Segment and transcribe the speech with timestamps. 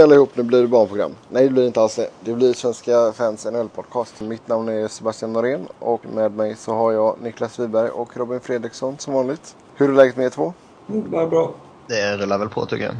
[0.00, 1.14] Hej allihop, nu blir det barnprogram.
[1.28, 2.10] Nej, det blir inte alls det.
[2.20, 4.20] Det blir Svenska fans NHL-podcast.
[4.20, 8.40] Mitt namn är Sebastian Norén och med mig så har jag Niklas Wiberg och Robin
[8.40, 9.56] Fredriksson som vanligt.
[9.74, 10.52] Hur är läget med er två?
[10.88, 11.54] Mm, bara bra.
[11.86, 12.94] Det rullar väl på tycker jag.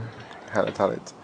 [0.49, 1.15] Härligt, härligt.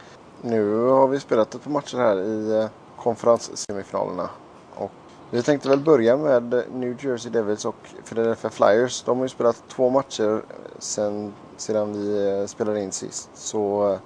[0.42, 4.30] Nu har vi spelat ett par matcher här i eh, konferenssemifinalerna.
[4.74, 4.92] Och
[5.30, 9.02] vi tänkte väl börja med New Jersey Devils och Philadelphia Flyers.
[9.02, 10.42] De har ju spelat två matcher
[10.78, 13.30] sen, sedan vi eh, spelade in sist.
[13.34, 13.98] Så eh,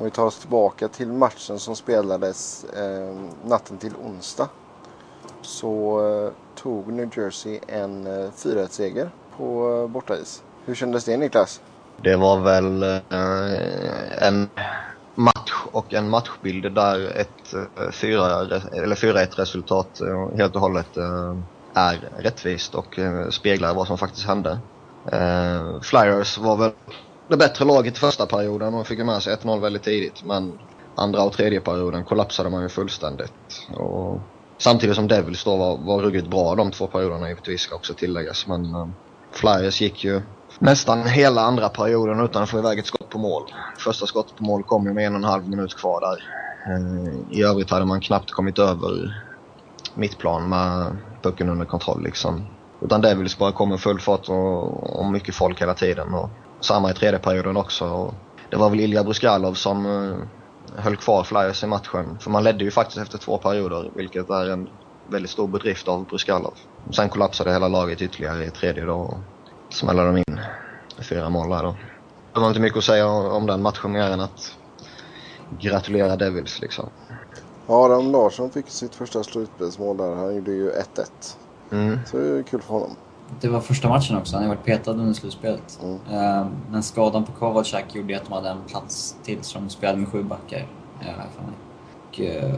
[0.00, 4.48] om vi tar oss tillbaka till matchen som spelades eh, natten till onsdag.
[5.42, 6.32] Så eh,
[6.62, 10.42] tog New Jersey en eh, 4-1-seger på eh, bortais.
[10.64, 11.60] Hur kändes det Niklas?
[12.02, 14.48] Det var väl eh, en
[15.14, 21.36] match och en matchbild där ett eh, 4-1 resultat eh, helt och hållet eh,
[21.74, 24.58] är rättvist och eh, speglar vad som faktiskt hände.
[25.12, 26.70] Eh, Flyers var väl
[27.30, 30.58] det bättre laget i första perioden och fick med sig 1-0 väldigt tidigt men
[30.94, 33.32] andra och tredje perioden kollapsade man ju fullständigt.
[33.76, 34.20] Och
[34.58, 38.46] samtidigt som Devils då var, var ruggigt bra de två perioderna givetvis ska också tilläggas
[38.46, 38.88] men eh,
[39.32, 40.22] Flyers gick ju
[40.58, 43.42] nästan hela andra perioden utan att få iväg ett skott på mål.
[43.78, 46.22] Första skottet på mål kom ju med en och en halv minut kvar där.
[46.72, 49.24] Eh, I övrigt hade man knappt kommit över
[49.94, 52.46] mittplan med pucken under kontroll liksom.
[52.80, 56.14] Utan Devils bara kom med full fart och, och mycket folk hela tiden.
[56.14, 56.30] Och
[56.60, 57.84] samma i tredje perioden också.
[57.84, 58.14] Och
[58.50, 60.24] det var väl Ilja Bruskalov som uh,
[60.76, 62.18] höll kvar Flyers i matchen.
[62.20, 64.68] För man ledde ju faktiskt efter två perioder, vilket är en
[65.10, 66.54] väldigt stor bedrift av Bruskalov.
[66.96, 69.18] Sen kollapsade hela laget ytterligare i tredje då och
[69.74, 70.40] smällde de in
[71.08, 71.76] fyra mål där då.
[72.34, 74.56] Det var inte mycket att säga om den matchen mer än att
[75.50, 76.90] gratulera Devils liksom.
[77.66, 80.14] Adam Larsson fick sitt första slutspelsmål där.
[80.14, 80.82] Han gjorde ju 1-1.
[81.72, 81.98] Mm.
[82.06, 82.96] Så det är kul för honom.
[83.40, 84.36] Det var första matchen också.
[84.36, 85.80] Han har varit petad under slutspelet.
[85.82, 85.98] Mm.
[86.10, 89.98] Eh, men skadan på Kovalchak gjorde att de hade en plats till som de spelade
[89.98, 90.66] med sju backar.
[91.00, 91.14] eh.
[92.08, 92.54] Och, eh,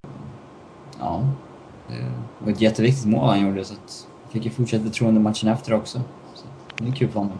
[0.98, 1.22] ja,
[1.88, 5.48] det var ett jätteviktigt mål han gjorde så att han fick ju fortsatt förtroende matchen
[5.48, 6.00] efter också.
[6.34, 6.44] Så
[6.76, 7.38] det är kul för honom.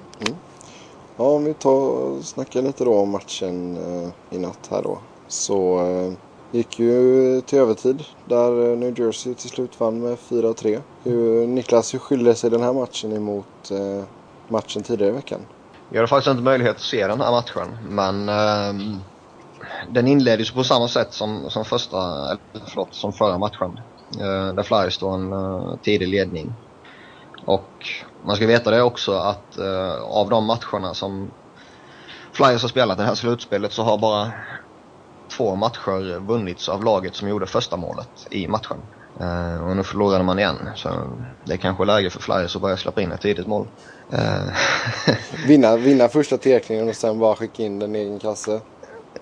[1.16, 4.98] Ja, om vi tar och snackar lite då om matchen eh, i natt här då.
[5.28, 6.12] Så eh,
[6.52, 10.80] gick ju till övertid där eh, New Jersey till slut vann med 4-3.
[11.02, 14.04] Hur, Niklas, hur skiljer sig den här matchen emot eh,
[14.48, 15.40] matchen tidigare i veckan?
[15.90, 18.96] Jag hade faktiskt inte möjlighet att se den här matchen, men ehm,
[19.90, 23.80] den inleddes på samma sätt som, som första, eller förlåt, som förra matchen.
[24.20, 26.54] Uh, där Flyers står en uh, tidig ledning.
[27.44, 27.86] Och
[28.24, 31.30] man ska veta det också att uh, av de matcherna som
[32.32, 34.32] Flyers har spelat i det här slutspelet så har bara
[35.36, 38.76] två matcher vunnits av laget som gjorde första målet i matchen.
[39.20, 40.88] Uh, och nu förlorade man igen, så
[41.44, 43.66] det är kanske läge för Flyers att börja släppa in ett tidigt mål.
[44.12, 44.52] Uh,
[45.46, 48.60] Vinna, vinna första teckningen och sen bara skicka in den i egen kasse.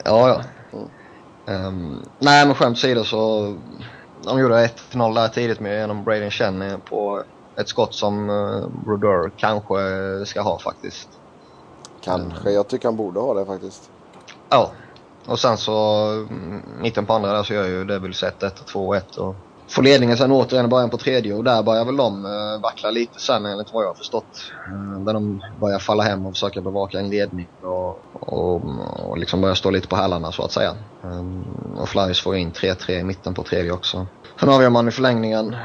[0.05, 0.43] Ja, ja.
[0.73, 0.89] Mm.
[1.47, 3.55] Ehm, nej, men skämt åsido så...
[4.25, 7.23] De gjorde 1-0 där tidigt med genom Braden Chen på
[7.57, 9.77] ett skott som uh, Brodeur kanske
[10.27, 11.09] ska ha faktiskt.
[12.01, 12.51] Kanske.
[12.51, 13.91] Jag tycker han borde ha det faktiskt.
[14.49, 14.71] Ja.
[15.27, 19.19] Och sen så mm, mitten på andra där så gör ju Devils 1-1 och 2-1
[19.19, 19.37] och
[19.71, 22.91] får ledningen sen återigen i början på tredje och där börjar väl de eh, vackla
[22.91, 24.31] lite sen enligt vad jag har förstått.
[24.67, 28.63] Eh, där de börjar falla hem och försöka bevaka en ledning och, och,
[29.09, 30.71] och liksom börja stå lite på hälarna så att säga.
[31.05, 34.07] Eh, och Flyers får in 3-3 i mitten på tredje också.
[34.41, 35.57] Sen avgör man i förlängningen.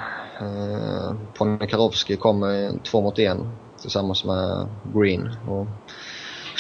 [1.37, 5.67] Pony Ponne kommer två mot en tillsammans med Green och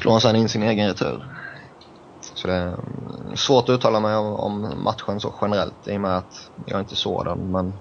[0.01, 1.25] slår han sen in sin egen retur.
[2.45, 2.75] För det
[3.31, 6.79] är svårt att uttala mig om, om matchen så generellt i och med att jag
[6.79, 7.51] inte såg den.
[7.51, 7.73] Men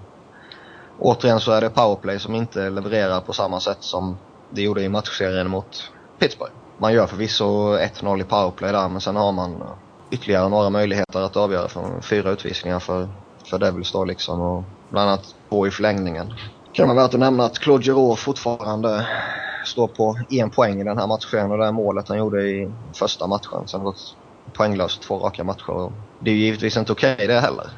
[0.99, 4.17] återigen så är det powerplay som inte levererar på samma sätt som
[4.49, 6.51] det gjorde i matchserien mot Pittsburgh.
[6.77, 9.63] Man gör förvisso 1-0 i powerplay där men sen har man
[10.11, 13.07] ytterligare några möjligheter att avgöra från fyra utvisningar för,
[13.49, 16.33] för Devils då liksom och bland annat två i förlängningen.
[16.73, 19.07] Kan man värt att nämna att Claude Giroux fortfarande
[19.65, 22.71] står på en poäng i den här matchen och det är målet han gjorde i
[22.99, 23.67] första matchen.
[23.67, 24.15] Sen har gått
[24.53, 25.91] poänglöst två raka matcher.
[26.19, 27.69] Det är ju givetvis inte okej okay det heller.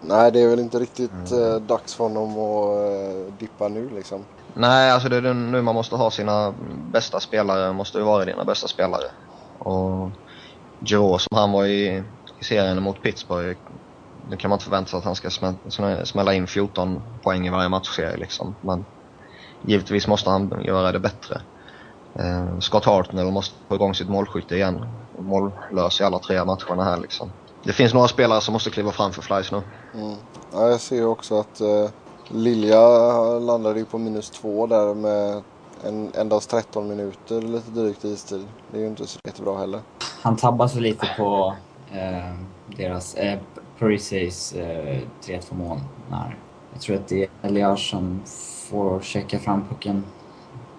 [0.00, 4.24] Nej, det är väl inte riktigt eh, dags för honom att eh, dippa nu liksom.
[4.54, 6.54] Nej, alltså det är nu man måste ha sina
[6.92, 9.04] bästa spelare, måste ju vara dina bästa spelare.
[9.58, 10.10] Och
[10.80, 12.02] Giroux som han var i,
[12.40, 13.60] i serien mot Pittsburgh,
[14.30, 17.50] nu kan man inte förvänta sig att han ska smälla, smälla in 14 poäng i
[17.50, 18.54] varje matchserie liksom.
[18.60, 18.84] Men
[19.66, 21.40] givetvis måste han göra det bättre.
[22.18, 24.86] Eh, Scott Hartnell måste få igång sitt målskytte igen.
[25.18, 27.30] Mållös i alla tre matcherna här liksom.
[27.64, 29.62] Det finns några spelare som måste kliva fram för Flyers nu.
[29.94, 30.16] Mm.
[30.52, 31.90] Ja, jag ser också att eh,
[32.28, 32.88] Lilja
[33.38, 35.42] landade ju på minus två där med
[35.84, 38.46] en, endast 13 minuter lite drygt istid.
[38.70, 39.80] Det är ju inte så jättebra heller.
[40.22, 41.54] Han tabbas väl lite på
[41.92, 42.34] eh,
[42.76, 43.38] deras, eh,
[43.78, 45.80] Parisis eh, 3-2 mål.
[46.10, 46.38] När
[46.72, 48.22] jag tror att det är Elias som
[48.70, 50.04] får checka fram pucken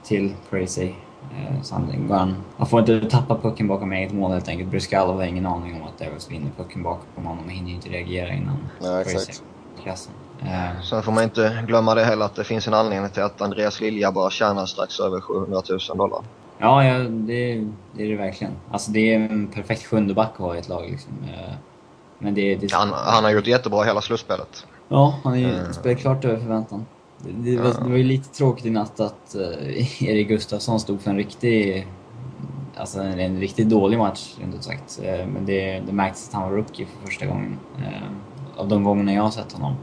[0.04, 0.96] till Parisi.
[1.32, 1.72] Eh,
[2.18, 4.70] han, han får inte tappa pucken bakom eget mål helt enkelt.
[4.70, 7.90] Bruscalo har ingen aning om att Devils vinner pucken bakom honom och hinner ju inte
[7.90, 9.44] reagera innan Nej, Parisi exakt.
[9.84, 10.14] klassen.
[10.42, 13.42] Eh, Sen får man inte glömma det heller att det finns en anledning till att
[13.42, 16.20] Andreas Lilja bara tjänar strax över 700 000 dollar.
[16.58, 18.54] Ja, ja det, det är det verkligen.
[18.72, 21.12] Alltså det är en perfekt sjundeback att ha i ett lag liksom.
[21.24, 21.54] Eh,
[22.20, 24.66] Men det, det, Han, han har gjort jättebra hela slutspelet.
[24.90, 25.74] Ja, han är ju Mm.
[25.74, 26.86] spelar klart över förväntan.
[27.30, 31.12] Det, var, det var ju lite tråkigt i natt att uh, Erik Gustafsson stod för
[31.12, 31.88] en riktig,
[32.76, 35.00] alltså en, en riktigt dålig match, rent ut sagt.
[35.04, 37.60] Eh, men det, det märktes att han var rookie för första gången.
[37.78, 38.08] eh,
[38.58, 39.76] av de gångerna jag har sett honom.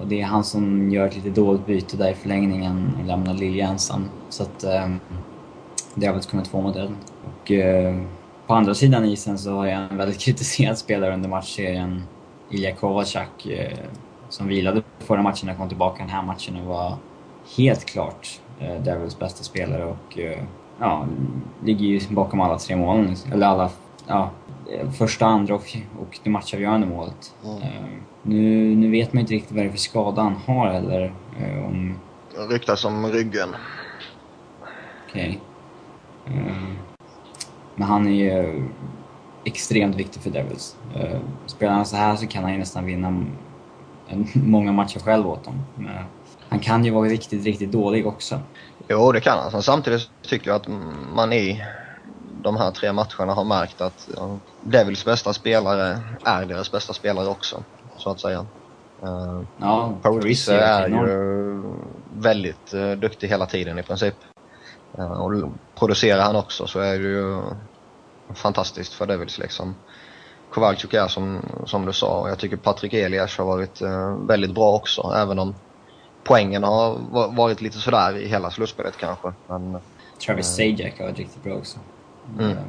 [0.00, 3.34] Och det är han som gör ett lite dåligt byte där i förlängningen och lämnar
[3.34, 4.08] Lilja ensam.
[4.28, 5.00] Så att um,
[5.94, 6.96] det har väl kommit två mot en.
[7.24, 7.52] Och
[8.46, 12.02] på andra sidan isen så har jag en väldigt kritiserad spelare under matchserien,
[12.50, 13.46] Ilja Kovacak,
[14.32, 16.96] som vilade förra matchen och kom tillbaka den här matchen och var
[17.56, 20.42] helt klart eh, Devils bästa spelare och eh,
[20.78, 21.06] ja,
[21.64, 23.16] ligger ju bakom alla tre målen.
[23.32, 23.70] Eller alla,
[24.06, 24.30] ja,
[24.72, 27.34] eh, första, andra och, och det matchavgörande målet.
[27.44, 27.62] Mm.
[27.62, 27.88] Eh,
[28.22, 31.64] nu, nu vet man inte riktigt vad det är för skada han har eller eh,
[31.66, 31.94] om
[32.50, 33.48] Ryktas om ryggen.
[35.08, 35.40] Okej.
[36.26, 36.76] Mm.
[37.74, 38.64] Men han är ju
[39.44, 40.76] extremt viktig för Devils.
[41.46, 43.24] Spelar han så här så kan han ju nästan vinna
[44.34, 45.64] många matcher själv åt dem.
[45.74, 46.04] Men
[46.48, 48.40] han kan ju vara riktigt, riktigt dålig också.
[48.88, 49.50] Jo, det kan han.
[49.50, 50.68] Sen samtidigt tycker jag att
[51.14, 51.62] man i
[52.42, 54.08] de här tre matcherna har märkt att
[54.60, 57.64] Devils bästa spelare är deras bästa spelare också,
[57.98, 58.46] så att säga.
[59.02, 61.08] Uh, Ja, Parise är är enorm.
[61.08, 61.62] ju
[62.22, 64.14] väldigt uh, duktig hela tiden i princip.
[64.98, 67.42] Uh, och producerar han också så är det ju
[68.34, 69.74] fantastiskt för Devils liksom.
[70.52, 74.54] Kowalczyk är som, som du sa och jag tycker Patrik Elias har varit uh, väldigt
[74.54, 75.54] bra också även om
[76.24, 79.32] poängen har va- varit lite sådär i hela slutspelet kanske.
[79.46, 79.78] Men
[80.26, 81.78] Travis Sajak har varit riktigt bra också.
[82.38, 82.50] Mm.
[82.50, 82.62] Eh,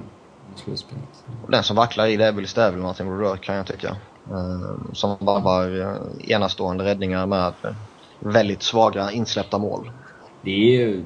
[0.56, 1.24] slutspelet.
[1.48, 3.96] den som vacklar i det är väl Martin Brodeur kan jag tycka.
[4.94, 7.54] Som varvar uh, enastående räddningar med
[8.20, 9.92] väldigt svaga insläppta mål.
[10.42, 11.04] Det är ju...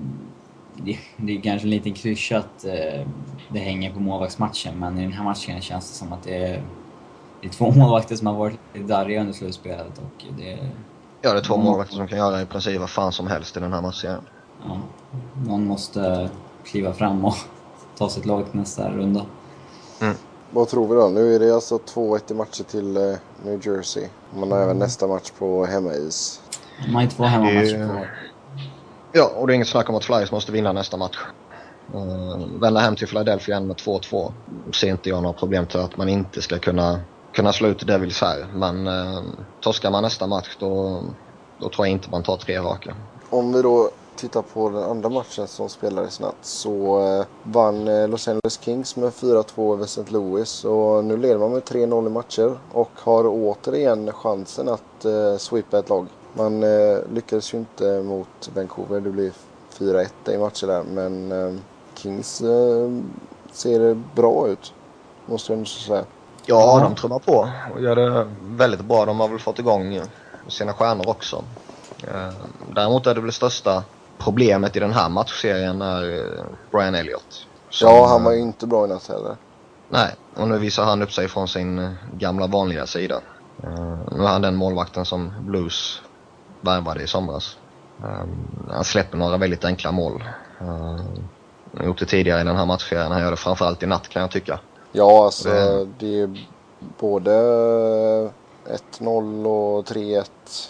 [0.85, 3.07] Det, det är kanske en liten klyscha att eh,
[3.49, 6.63] det hänger på målvaktsmatchen, men i den här matchen känns det som att det är,
[7.41, 10.57] det är två målvakter som har varit darriga under slutspelet och det...
[11.21, 11.65] Ja, det är två Mm.
[11.65, 14.21] målvakter som kan göra i princip vad fan som helst i den här matchen.
[14.67, 14.79] Ja,
[15.47, 16.29] någon måste
[16.65, 17.35] kliva fram och
[17.97, 19.25] ta sitt lag till nästa runda.
[20.51, 21.07] Vad tror vi då?
[21.07, 23.13] Nu är det alltså 2-1 i matcher till eh,
[23.45, 24.07] New Jersey.
[24.35, 26.41] Man har även nästa match på hemmais.
[26.85, 28.09] De har ju två hemmamatcher kvar.
[29.17, 31.17] Ja, och det är inget snack om att Flyers måste vinna nästa match.
[31.95, 34.31] Uh, vända hem till Philadelphia igen med 2-2
[34.73, 36.99] ser inte jag några problem till att man inte ska kunna,
[37.33, 38.45] kunna slå ut Devils här.
[38.53, 39.21] Men uh,
[39.61, 41.01] torskar man nästa match då,
[41.59, 42.95] då tror jag inte man tar tre raka.
[43.29, 48.09] Om vi då tittar på den andra matchen som spelades i natt så uh, vann
[48.09, 50.05] Los Angeles Kings med 4-2 över St.
[50.07, 50.65] Louis.
[50.65, 55.79] Och nu leder man med 3-0 i matcher och har återigen chansen att uh, sweepa
[55.79, 56.07] ett lag.
[56.33, 59.01] Man eh, lyckades ju inte mot Vancouver.
[59.01, 59.33] Det blev
[59.77, 60.83] 4-1 i matcher där.
[60.83, 61.59] Men eh,
[61.95, 62.91] Kings eh,
[63.51, 64.73] ser bra ut.
[65.25, 66.05] Måste jag säga.
[66.45, 69.05] Ja, de trummar på och gör det väldigt bra.
[69.05, 70.01] De har väl fått igång
[70.47, 71.43] sina stjärnor också.
[72.03, 72.33] Uh,
[72.73, 73.83] däremot är det väl största
[74.17, 77.47] problemet i den här matchserien är eh, Brian Elliott.
[77.69, 79.35] Som, Ja, han var ju eh, inte bra i natt heller.
[79.89, 83.21] Nej, och nu visar han upp sig från sin eh, gamla vanliga sida.
[83.63, 86.01] Eh, nu är han den målvakten som Blues
[86.67, 87.57] värvade i somras.
[88.03, 88.25] Eh,
[88.69, 90.23] han släpper några väldigt enkla mål.
[90.61, 93.11] Uh, han har gjort det tidigare i den här matchserien.
[93.11, 94.59] Han gör det framförallt i natt kan jag tycka.
[94.91, 96.47] Ja, alltså Det- det är
[96.99, 97.31] både
[98.99, 100.69] 1-0 och 3-1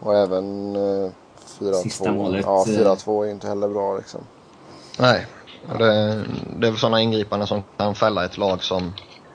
[0.00, 1.10] och även eh,
[1.58, 1.72] 4-2.
[1.82, 2.78] Sista målet, Ja, eh.
[2.78, 4.20] 4-2 är inte heller bra liksom.
[4.98, 5.26] Nej,
[5.78, 5.84] det,
[6.58, 8.92] det är väl sådana ingripanden som kan fälla ett lag som,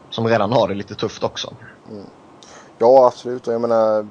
[0.10, 1.54] som redan har det lite tufft också.
[2.78, 3.48] Ja, absolut.
[3.48, 4.08] Och jag menar,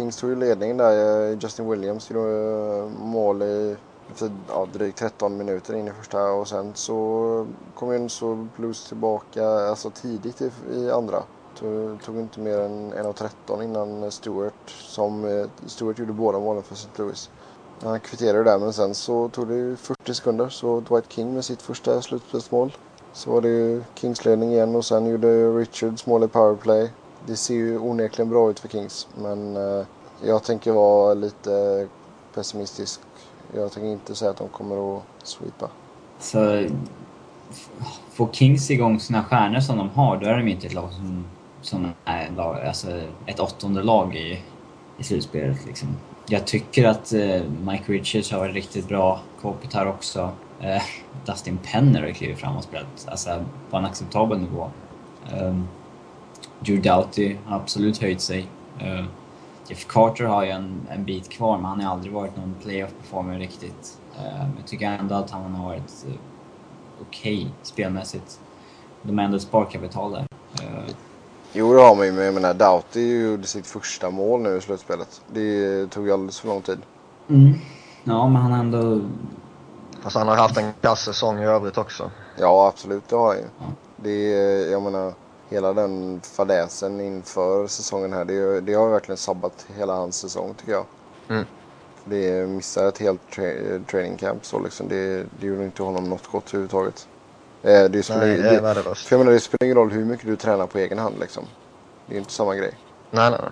[0.00, 1.30] Kings tog ju ledningen där.
[1.30, 3.76] Eh, Justin Williams gjorde eh, mål i
[4.14, 8.88] för, ja, drygt 13 minuter in i första och sen så kom ju så Blues
[8.88, 11.22] tillbaka alltså tidigt i, i andra.
[11.58, 16.74] Tog, tog inte mer än 1.13 innan Stewart som eh, Stewart gjorde båda målen för
[16.74, 16.90] St.
[16.96, 17.30] Louis.
[17.82, 21.44] Han kvitterade där men sen så tog det ju 40 sekunder så Dwight King med
[21.44, 22.76] sitt första slutspelsmål.
[23.12, 26.90] Så var det ju Kings ledning igen och sen gjorde Richards mål i powerplay.
[27.30, 29.86] Det ser ju onekligen bra ut för Kings men eh,
[30.22, 31.88] jag tänker vara lite
[32.34, 33.00] pessimistisk.
[33.54, 35.68] Jag tänker inte säga att de kommer att sweepa.
[36.18, 36.66] Så
[38.10, 41.24] får Kings igång sina stjärnor som de har, då är de inte ett lag som
[41.62, 44.40] som är lag, alltså ett åttonde lag i,
[44.98, 45.66] i slutspelet.
[45.66, 45.88] Liksom.
[46.28, 49.20] Jag tycker att eh, Mike Richards har varit riktigt bra.
[49.40, 50.30] Kopitar också.
[50.60, 50.82] Eh,
[51.26, 54.70] Dustin Penner har klivit fram och spelat alltså, på en acceptabel nivå.
[55.40, 55.68] Um,
[56.60, 58.48] Drew Doughty har absolut höjt sig.
[58.82, 59.04] Uh,
[59.68, 63.38] Jeff Carter har ju en, en bit kvar, men han har aldrig varit någon playoff-performer
[63.38, 63.98] riktigt.
[64.16, 66.14] Uh, jag tycker ändå att han har varit uh,
[67.00, 68.40] okej okay, spelmässigt.
[69.02, 70.26] De är ändå ett sparkapital där.
[70.62, 70.90] Uh,
[71.52, 74.60] jo, det har man ju, men jag menar Doughty gjorde sitt första mål nu i
[74.60, 75.22] slutspelet.
[75.32, 76.78] Det tog ju alldeles för lång tid.
[77.28, 77.52] Mm.
[78.04, 79.00] Ja, men han har ändå...
[80.02, 82.10] Fast han har haft en kass säsong i övrigt också.
[82.38, 83.42] Ja, absolut, det har han ju.
[83.58, 83.66] Ja.
[83.96, 84.30] Det,
[84.70, 85.12] jag menar
[85.50, 88.24] hela den fadäsen inför säsongen här.
[88.24, 90.84] Det, det har verkligen sabbat hela hans säsong tycker jag.
[91.28, 91.44] Mm.
[92.04, 93.44] Det missar ett helt tra
[93.90, 94.88] training camp så liksom.
[94.88, 97.08] Det, det gjorde inte honom något gott överhuvudtaget.
[97.62, 99.06] Eh, det spelar, nej, det är värdelöst.
[99.06, 101.44] För jag menar, det spelar ingen roll hur mycket du tränar på egen hand liksom.
[102.06, 102.74] Det är inte samma grej.
[103.10, 103.50] Nej, nej, nej.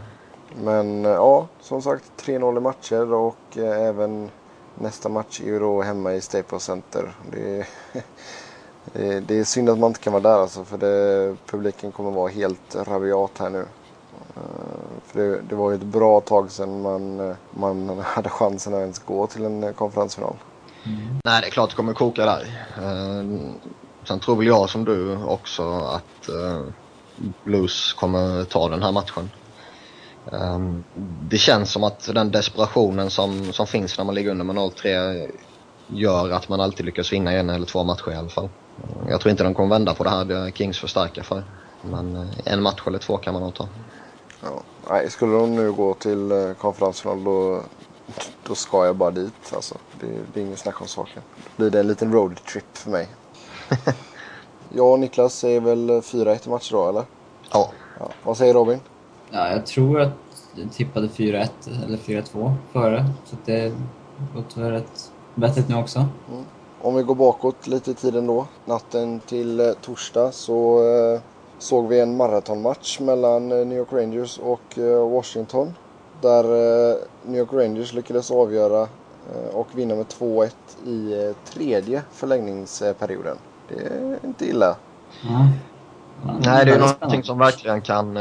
[0.65, 4.31] Men eh, ja, som sagt 3-0 i matcher och eh, även
[4.75, 7.13] nästa match är ju då hemma i Staples Center.
[7.31, 7.67] Det
[8.95, 12.11] Eh, det är synd att man inte kan vara där alltså, för det, publiken kommer
[12.11, 13.67] vara helt rabiat här nu.
[14.37, 14.43] Eh,
[15.07, 18.81] för det, det, var ju ett bra tag sedan man, eh, man hade chansen att
[18.81, 20.37] ens gå till en konferensfinal.
[20.87, 21.19] Mm.
[21.25, 22.69] Nej, det är klart det kommer koka där.
[24.05, 26.29] Sen tror väl jag som du också att
[27.45, 29.31] Blues kommer ta den här matchen.
[31.29, 35.31] Det känns som att den desperationen som, som finns när man ligger under med 0-3
[35.87, 38.49] gör att man alltid lyckas vinna en eller två matcher i alla fall.
[39.09, 41.45] Jag tror inte de kommer vända på det här, det är Kings för starka för.
[41.83, 43.69] Men eh, en match eller två kan man nog ta.
[44.43, 44.63] Ja.
[44.91, 47.63] Nej, skulle de nu gå till eh, konferensfinal då,
[48.47, 49.53] då ska jag bara dit.
[49.55, 51.23] Alltså, det, det är ingen snack om saken.
[51.37, 53.09] Då blir det en liten roadtrip för mig.
[54.73, 57.05] jag och Niklas är väl 4-1 i matcher då, eller?
[57.51, 57.71] Ja.
[57.99, 58.09] ja.
[58.23, 58.81] Vad säger Robin?
[59.31, 60.13] Ja, jag tror att
[60.55, 61.49] jag tippade 4-1
[61.85, 63.05] eller 4-2 före.
[63.25, 63.73] Så det
[64.35, 65.99] låter rätt vettigt nu också.
[65.99, 66.45] Mm.
[66.83, 68.47] Om vi går bakåt lite i tiden då.
[68.65, 71.21] Natten till eh, torsdag så eh,
[71.59, 74.79] såg vi en maratonmatch mellan eh, New York Rangers och
[75.11, 75.75] Washington.
[76.21, 76.45] Där
[77.29, 78.89] New York Rangers lyckades avgöra
[79.53, 80.51] och vinna med 2-1
[80.87, 83.37] i tredje förlängningsperioden.
[83.69, 84.77] Det är inte illa.
[85.29, 85.47] Mm.
[86.41, 88.19] Nej, det är någonting som verkligen kan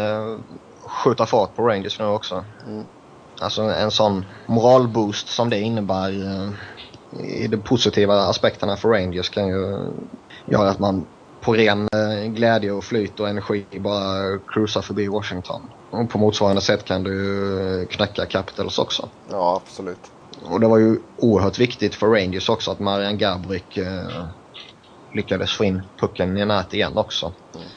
[0.85, 2.43] skjuta fart på Rangers nu också.
[2.67, 2.83] Mm.
[3.41, 6.11] Alltså en sån moralboost som det innebär
[7.23, 9.91] i de positiva aspekterna för Rangers kan ju
[10.45, 11.05] göra att man
[11.41, 15.61] på ren eh, glädje och flyt och energi bara cruisar förbi Washington.
[15.91, 19.09] Och på motsvarande sätt kan du knäcka Capitals också.
[19.29, 20.11] Ja, absolut.
[20.43, 24.27] Och det var ju oerhört viktigt för Rangers också att Marian Gabrick eh,
[25.13, 27.33] lyckades få in pucken i nät igen också.
[27.55, 27.67] Mm.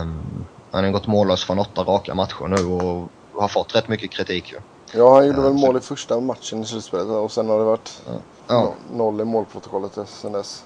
[0.00, 3.08] Um, han har gått mållös från åtta raka matcher nu och
[3.40, 4.58] har fått rätt mycket kritik ju.
[4.94, 8.02] Ja, han gjorde väl mål i första matchen i slutspelet och sen har det varit
[8.46, 8.74] ja.
[8.92, 10.64] noll i målprotokollet sen dess.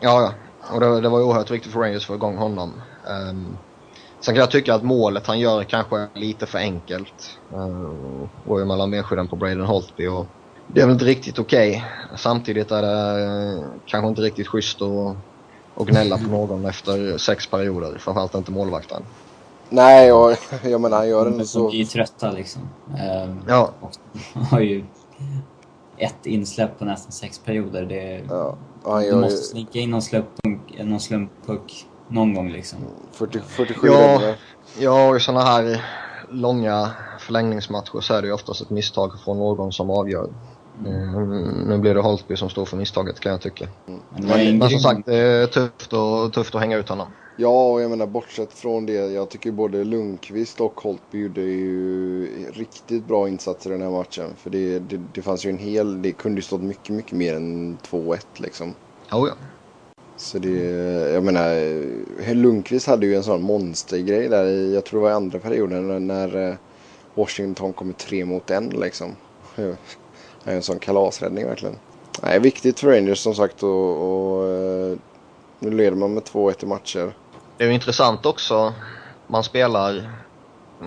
[0.00, 0.34] Ja, ja.
[0.74, 2.72] Och det, det var oerhört viktigt för Rangers att få igång honom.
[3.30, 3.56] Um,
[4.20, 7.38] sen kan jag tycka att målet han gör kanske är lite för enkelt.
[7.52, 10.26] Uh, går ju mellan benskydden på Braden Holtby och
[10.66, 11.70] det är väl inte riktigt okej.
[11.70, 12.18] Okay.
[12.18, 15.16] Samtidigt är det uh, kanske inte riktigt schysst att,
[15.74, 17.98] att gnälla på någon efter sex perioder.
[17.98, 19.02] Framförallt inte målvakten.
[19.70, 21.58] Nej, och jag menar han gör ändå så...
[21.58, 22.62] De är ju trötta liksom.
[22.98, 23.70] Ehm, ja.
[23.80, 23.90] Och
[24.50, 24.84] har ju
[25.96, 27.82] ett insläpp på nästan sex perioder.
[27.82, 28.56] Det, ja.
[28.84, 29.42] Han gör du måste ju...
[29.42, 32.78] slinka in någon slumppuck, någon slumppuck någon gång liksom.
[33.12, 34.34] 40, 47 ja,
[34.78, 35.84] ja, och i sådana här
[36.30, 40.30] långa förlängningsmatcher så är det ju oftast ett misstag från någon som avgör.
[40.86, 41.68] Mm.
[41.68, 43.68] Nu blir det Holtby som står för misstaget kan jag tycka.
[43.88, 44.00] Mm.
[44.10, 47.06] Men, men som sagt, det är tufft, och, tufft att hänga ut honom.
[47.40, 48.92] Ja, och jag menar bortsett från det.
[48.92, 54.30] Jag tycker både Lundqvist och Holtby gjorde ju riktigt bra insatser i den här matchen.
[54.36, 57.34] För det, det, det fanns ju en hel, det kunde ju stått mycket, mycket mer
[57.34, 58.74] än 2-1 liksom.
[59.12, 59.34] Oh, ja.
[60.16, 60.54] Så det,
[61.12, 65.14] jag menar, Lundqvist hade ju en sån monstergrej där i, jag tror det var i
[65.14, 66.54] andra perioden när eh,
[67.14, 69.16] Washington kommer tre mot en liksom.
[69.56, 71.76] Det är en sån kalasräddning verkligen.
[72.22, 74.96] Nej, viktigt för Rangers som sagt och, och eh,
[75.58, 77.12] nu leder man med 2-1 i matcher.
[77.60, 78.72] Det är ju intressant också.
[79.26, 80.12] Man spelar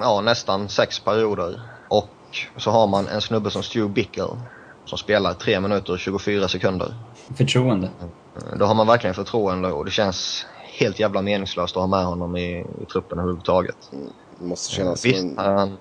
[0.01, 2.10] ja, nästan sex perioder och
[2.58, 4.27] så har man en snubbe som Stu Bickel
[4.86, 6.96] som spelar 3 minuter och 24 sekunder.
[7.38, 7.89] Förtroende.
[8.60, 10.46] Då har man verkligen förtroende och det känns
[10.80, 13.77] helt jävla meningslöst att ha med honom i, i truppen överhuvudtaget.
[13.92, 15.38] Mm, måste kännas Visst, en...
[15.38, 15.77] han,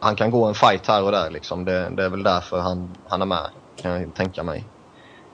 [0.00, 1.64] han kan gå en fight här och där liksom.
[1.64, 4.64] Det, det är väl därför han, han är med, kan jag tänka mig.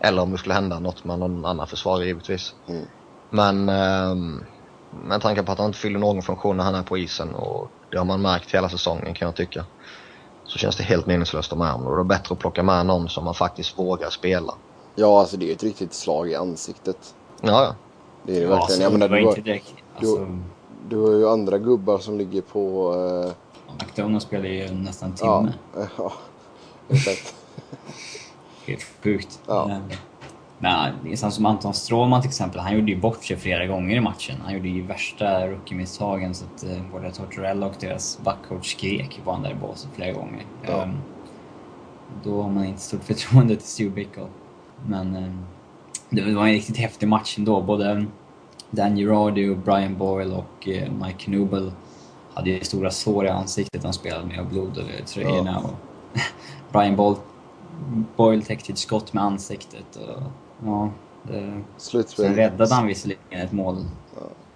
[0.01, 2.55] Eller om det skulle hända något med någon annan försvarare givetvis.
[2.69, 2.87] Mm.
[3.31, 4.45] Men um,
[4.91, 7.69] med tanke på att han inte fyller någon funktion när han är på isen och
[7.91, 9.65] det har man märkt hela säsongen kan jag tycka.
[10.45, 12.63] Så känns det helt meningslöst att ha med honom då är det bättre att plocka
[12.63, 14.55] med någon som man faktiskt vågar spela.
[14.95, 17.15] Ja, alltså det är ju ett riktigt slag i ansiktet.
[17.41, 17.75] Ja, ja.
[18.23, 18.77] Det är det Ja, verkligen.
[18.77, 19.75] så Jag menar, det var du, har, inte direkt...
[19.97, 20.27] Alltså,
[20.89, 22.95] du har ju andra gubbar som ligger på...
[23.29, 23.33] Eh,
[23.87, 25.53] McDonough spelar ju nästan en ja, timme.
[25.85, 26.13] eh, ja,
[26.89, 27.35] exakt.
[28.67, 29.41] Helt sjukt.
[29.47, 29.81] Ja.
[30.59, 34.01] Men sånt som Anton Strålman till exempel, han gjorde ju bort sig flera gånger i
[34.01, 34.37] matchen.
[34.45, 39.31] Han gjorde ju värsta rookie-misstagen så att eh, både Tortorella och deras backcoach skrek på
[39.31, 40.43] honom där i båset flera gånger.
[40.67, 40.83] Ja.
[40.83, 40.99] Ehm,
[42.25, 44.27] då har man inte stort förtroende till Stu Bickle.
[44.87, 45.33] Men eh,
[46.11, 47.61] det var en riktigt häftig match ändå.
[47.61, 48.07] Både
[48.71, 51.73] Dan Girardi och Brian Boyle och eh, Mike Knubel
[52.35, 55.59] hade ju stora sår i ansiktet de spelade med och blod över tröjorna.
[55.59, 55.75] Och
[56.73, 57.17] Brian Boyle,
[58.17, 59.97] Boyle täckte ett skott med ansiktet.
[59.97, 60.23] Och,
[60.65, 60.91] ja,
[61.23, 62.25] det, Slutspel.
[62.25, 63.77] sen räddade han visserligen ett mål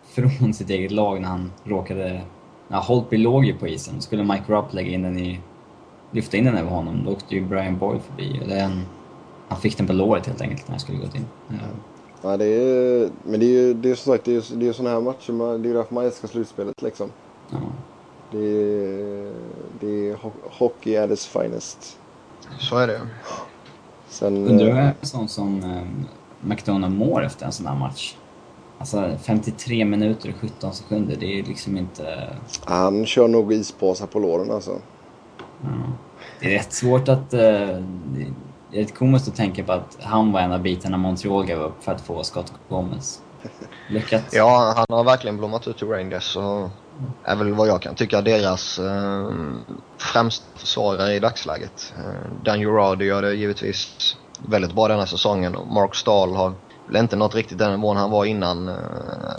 [0.05, 2.21] från sitt eget lag när han råkade...
[2.69, 4.01] Ja, Holtby låg ju på isen.
[4.01, 5.41] Skulle Mike Rupp lägga in den i...
[6.11, 8.41] Lyfta in den över honom, då åkte ju Brian Boyle förbi.
[8.45, 8.83] Eller han,
[9.49, 11.27] han fick den på låret helt enkelt när han skulle gått in.
[11.49, 11.55] Ja.
[12.23, 14.73] Ja, det är, men det är ju det är som sagt det är, det är
[14.73, 15.33] sådana här matcher.
[15.33, 17.11] Man, det är därför man älskar slutspelet liksom.
[17.51, 17.59] Ja.
[18.31, 19.33] Det är,
[19.81, 21.99] det är ho- hockey at its finest.
[22.59, 23.01] Så är det
[24.13, 25.83] Sen, Undrar hur eh, en sån som eh,
[26.49, 28.17] McDonough mår efter en sån här match.
[28.79, 32.29] Alltså 53 minuter och 17 sekunder, det är liksom inte...
[32.65, 34.79] han kör nog ispåsar på låren alltså.
[35.63, 35.69] Ja.
[36.41, 37.35] Det är rätt svårt att...
[37.35, 38.23] eh, Det
[38.73, 41.85] är rätt komiskt att tänka på att han var en av bitarna Montreal gav upp
[41.85, 43.21] för att få Scott Gomez.
[43.91, 44.23] Lyckat.
[44.33, 46.69] Ja, han har verkligen blommat ut i Rangers och
[47.25, 49.31] är väl vad jag kan tycka deras eh,
[50.01, 51.95] främsta försvarare i dagsläget.
[51.97, 54.17] Eh, Dan Girardi gör det givetvis
[54.49, 56.55] väldigt bra denna säsongen och Mark Stahl har
[56.87, 58.75] väl inte nått riktigt den nivån han var innan eh,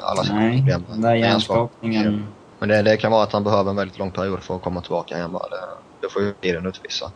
[0.03, 0.85] alla sina Nej, problem.
[0.89, 2.27] den där hjärnskakningen...
[2.59, 4.81] Men det, det kan vara att han behöver en väldigt lång period för att komma
[4.81, 5.31] tillbaka hem.
[5.31, 5.49] bara.
[5.49, 5.57] Det,
[6.01, 7.11] det får ju tiden utvisa.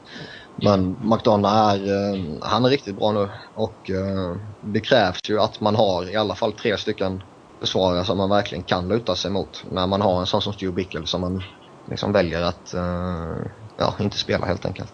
[0.55, 5.61] Men McDonough är, eh, han är riktigt bra nu och eh, det krävs ju att
[5.61, 7.23] man har i alla fall tre stycken
[7.59, 10.71] försvarare som man verkligen kan luta sig mot när man har en sån som Stu
[10.71, 11.43] Bickel som man
[11.89, 13.45] liksom väljer att eh,
[13.77, 14.93] ja, inte spela helt enkelt.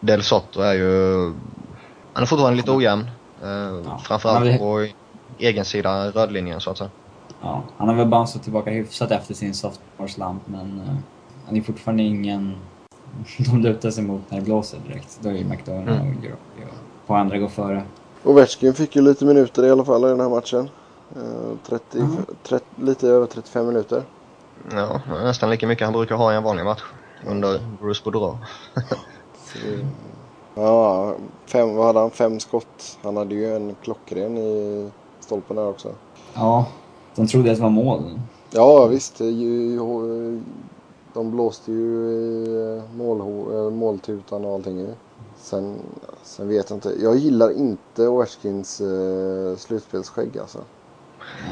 [0.00, 1.24] Del Soto är ju,
[2.12, 3.10] han är fortfarande lite ojämn.
[3.42, 3.48] Eh,
[3.90, 4.86] har framförallt väl- på
[5.38, 6.90] egen sida rödlinjen så att säga.
[7.42, 10.94] Ja, han har väl bounceat tillbaka hyfsat efter sin sophomore slump, men eh,
[11.46, 12.56] han är fortfarande ingen
[13.38, 15.18] de lutar sig mot när det blåser direkt.
[15.20, 16.00] Då är ju McDonough Mm.
[16.16, 16.36] och Girardi
[16.70, 17.82] och på andra går före.
[18.24, 20.68] Ovechkin fick ju lite minuter i alla fall i den här matchen.
[21.16, 22.16] Eh, 30, Mhm.
[22.42, 24.02] 30, lite över 35 minuter.
[24.70, 26.82] Ja, nästan lika mycket han brukar ha i en vanlig match.
[27.26, 28.38] Under Bruce Boudreau.
[30.54, 31.14] Ja,
[31.46, 32.10] fem, vad hade han?
[32.10, 32.98] Fem skott.
[33.02, 35.92] Han hade ju en klockren i stolpen där också.
[36.34, 36.66] Ja,
[37.14, 38.18] de trodde att det var mål.
[38.50, 39.18] Ja visst,
[41.14, 43.00] de blåste ju i eh,
[43.56, 44.88] eh, måltutan och allting ju.
[45.36, 45.78] Sen,
[46.22, 46.94] sen vet jag inte.
[47.02, 50.58] Jag gillar inte Ovechkins eh, slutspelsskägg alltså.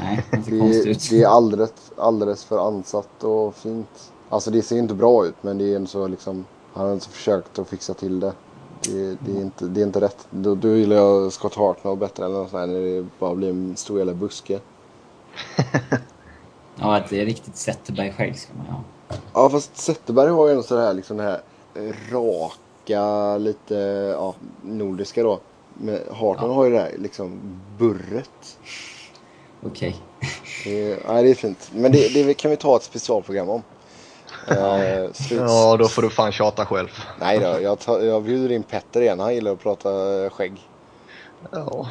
[0.03, 1.07] Nej, det ser Det, konstigt är- ut.
[1.09, 4.11] det är alldeles, alldeles för ansatt och fint.
[4.29, 6.45] Alltså det ser inte bra ut men det är ändå så liksom.
[6.73, 8.33] Han har inte försökt att fixa till det.
[8.81, 10.27] Det, det, är, inte, det är inte rätt.
[10.29, 13.97] Då, då gillar jag Scott Hartnell bättre sånt här, när det bara blir en stor
[13.97, 14.59] jävla buske.
[16.75, 18.81] Ja, ett riktigt Zetterberg-skägg ska man ha.
[19.33, 21.41] Ja fast Zetterberg har ju ändå så här liksom det här
[22.11, 23.75] raka, lite
[24.17, 25.39] ja, nordiska då.
[25.73, 26.55] Men Hartnell Ja.
[26.55, 27.39] har ju det här liksom
[27.77, 28.57] burret.
[29.65, 29.95] Okej.
[30.63, 31.71] Det, är- nej, det är fint.
[31.73, 33.61] Men det, det kan vi ta ett specialprogram om.
[35.13, 36.87] Sluts, Ja, då får du fan tjata själv.
[37.19, 39.19] Nej då, jag, tar, jag bjuder in Petter igen.
[39.19, 40.61] Han gillar att prata eh, skägg.
[41.51, 41.87] Ja.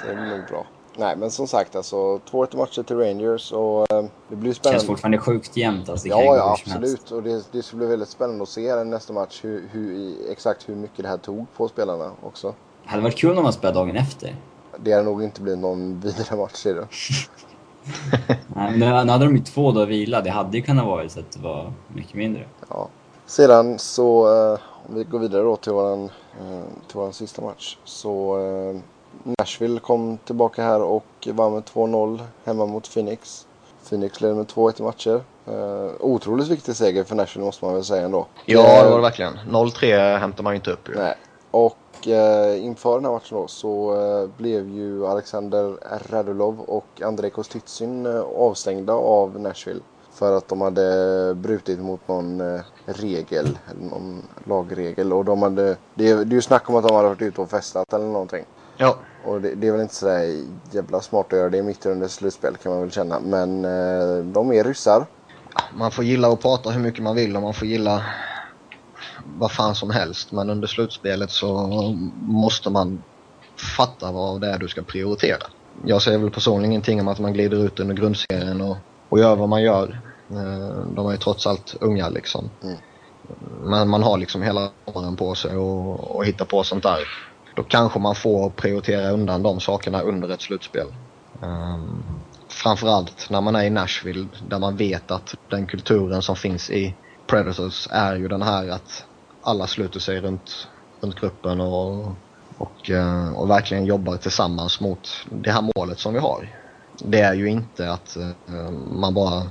[0.00, 0.66] Så det blir nog bra.
[0.96, 4.56] Nej men som sagt alltså, två ett matcher till Rangers och eh, det blir Känns
[4.58, 4.86] spännande.
[4.86, 6.08] fortfarande sjukt jämnt alltså.
[6.08, 7.10] Ja, ja absolut.
[7.10, 10.74] Och det, det ska bli väldigt spännande att se nästa match hur, hur, exakt hur
[10.74, 12.54] mycket det här tog på spelarna också.
[12.84, 14.36] Det hade varit kul om man spelade dagen efter.
[14.82, 16.86] Det hade nog inte blivit någon vidare match i det.
[18.46, 20.20] Nej, men nu hade de ju två dagar vila.
[20.20, 22.44] Det hade ju kunnat vara så att det var mycket mindre.
[22.68, 22.88] Ja.
[23.26, 27.76] Sedan så, eh, om vi går vidare då till våran, eh, till våran sista match.
[27.84, 28.80] Så eh,
[29.38, 33.46] Nashville kom tillbaka här och vann med 2-0 hemma mot Phoenix.
[33.88, 35.22] Phoenix ledde med 2-1 i matcher.
[35.46, 38.26] Eh, otroligt viktig seger för Nashville måste man väl säga ändå.
[38.46, 39.38] Ja, det var det verkligen.
[39.50, 40.94] 0-3 hämtar man ju inte upp ju.
[40.94, 41.14] Nej.
[41.50, 41.76] Och
[42.08, 45.76] eh, inför den här matchen då så eh, blev ju Alexander
[46.10, 49.80] Radulov och Andrei Kostitsyn eh, avstängda av Nashville.
[50.12, 55.12] För att de hade brutit mot någon eh, regel, eller någon lagregel.
[55.12, 57.50] Och de hade, det, det är ju snack om att de hade varit ute och
[57.50, 58.44] festat eller någonting.
[58.76, 58.96] Ja.
[59.24, 62.56] Och det, det är väl inte sådär jävla smart att göra det mitt under slutspel
[62.56, 63.20] kan man väl känna.
[63.20, 65.06] Men eh, de är ryssar.
[65.74, 68.02] Man får gilla att prata hur mycket man vill och man får gilla
[69.38, 70.32] vad fan som helst.
[70.32, 71.68] Men under slutspelet så
[72.20, 73.02] måste man
[73.76, 75.42] fatta vad det är du ska prioritera.
[75.86, 78.76] Jag ser väl personligen ingenting om att man glider ut under grundserien och,
[79.08, 80.00] och gör vad man gör.
[80.30, 82.50] Eh, De är ju trots allt unga liksom.
[82.62, 82.76] Mm.
[83.62, 86.98] Men man har liksom hela åren på sig och, och hitta på sånt där.
[87.54, 90.86] Då kanske man får prioritera undan de sakerna under ett slutspel.
[91.40, 92.02] Um,
[92.48, 96.94] framförallt när man är i Nashville där man vet att den kulturen som finns i
[97.26, 99.04] Predators är ju den här att
[99.42, 100.68] alla sluter sig runt,
[101.00, 102.06] runt gruppen och,
[102.58, 106.48] och, eh, och verkligen jobbar tillsammans mot det här målet som vi har.
[106.98, 109.42] Det är ju inte att eh, man bara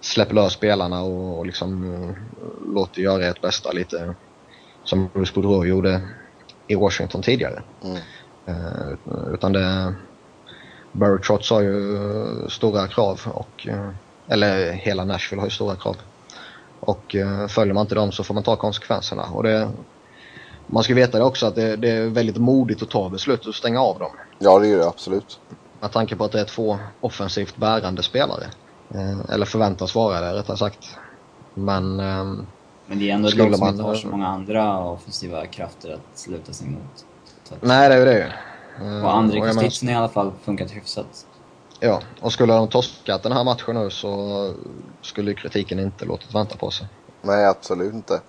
[0.00, 2.10] släpper lös spelarna och, och liksom eh,
[2.74, 4.14] låter göra ett bästa lite
[4.84, 6.00] som Bruce Boudreau gjorde
[6.66, 7.62] i Washington tidigare.
[7.84, 7.98] Mm.
[9.34, 9.94] Utan det...
[10.92, 11.98] Barry Trotz har ju
[12.48, 13.66] stora krav och...
[14.28, 15.96] Eller hela Nashville har ju stora krav.
[16.86, 19.22] Och eh, följer man inte dem så får man ta konsekvenserna.
[19.22, 19.70] Och det,
[20.66, 23.54] man ska veta det också att det, det är väldigt modigt att ta beslutet och
[23.54, 24.10] stänga av dem.
[24.38, 25.40] Ja, det är det absolut.
[25.80, 28.44] Med tanke på att det är två offensivt bärande spelare.
[28.94, 30.88] Eh, eller förväntas vara det rättare sagt.
[31.54, 32.46] Men ehm,
[32.86, 35.46] Men det är ändå ett Skulle lag som man- inte har så många andra offensiva
[35.46, 36.80] krafter att sluta sig mot.
[37.52, 38.20] Att- nej det är ju det ju.
[38.86, 41.26] Eh, Och jag menar- Kostitsin har i alla fall funkat hyfsat.
[41.80, 44.54] Ja, och skulle de torskat den här matchen nu så
[45.02, 46.88] skulle kritiken inte låtit vänta på sig.
[47.22, 48.20] Nej, absolut inte.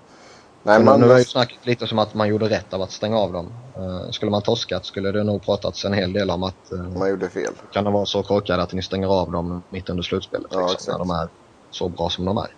[0.63, 3.17] Nej, man, nu är ju snacket lite som att man gjorde rätt av att stänga
[3.17, 3.45] av dem.
[3.77, 7.09] Eh, skulle man torskat skulle det nog pratats en hel del om att uh, man
[7.09, 7.53] gjorde fel.
[7.73, 10.73] kan de vara så korkade att ni stänger av dem mitt under slutspelet Ja, liksom,
[10.73, 10.91] exakt.
[10.91, 11.29] när de är
[11.69, 12.55] så bra som de är.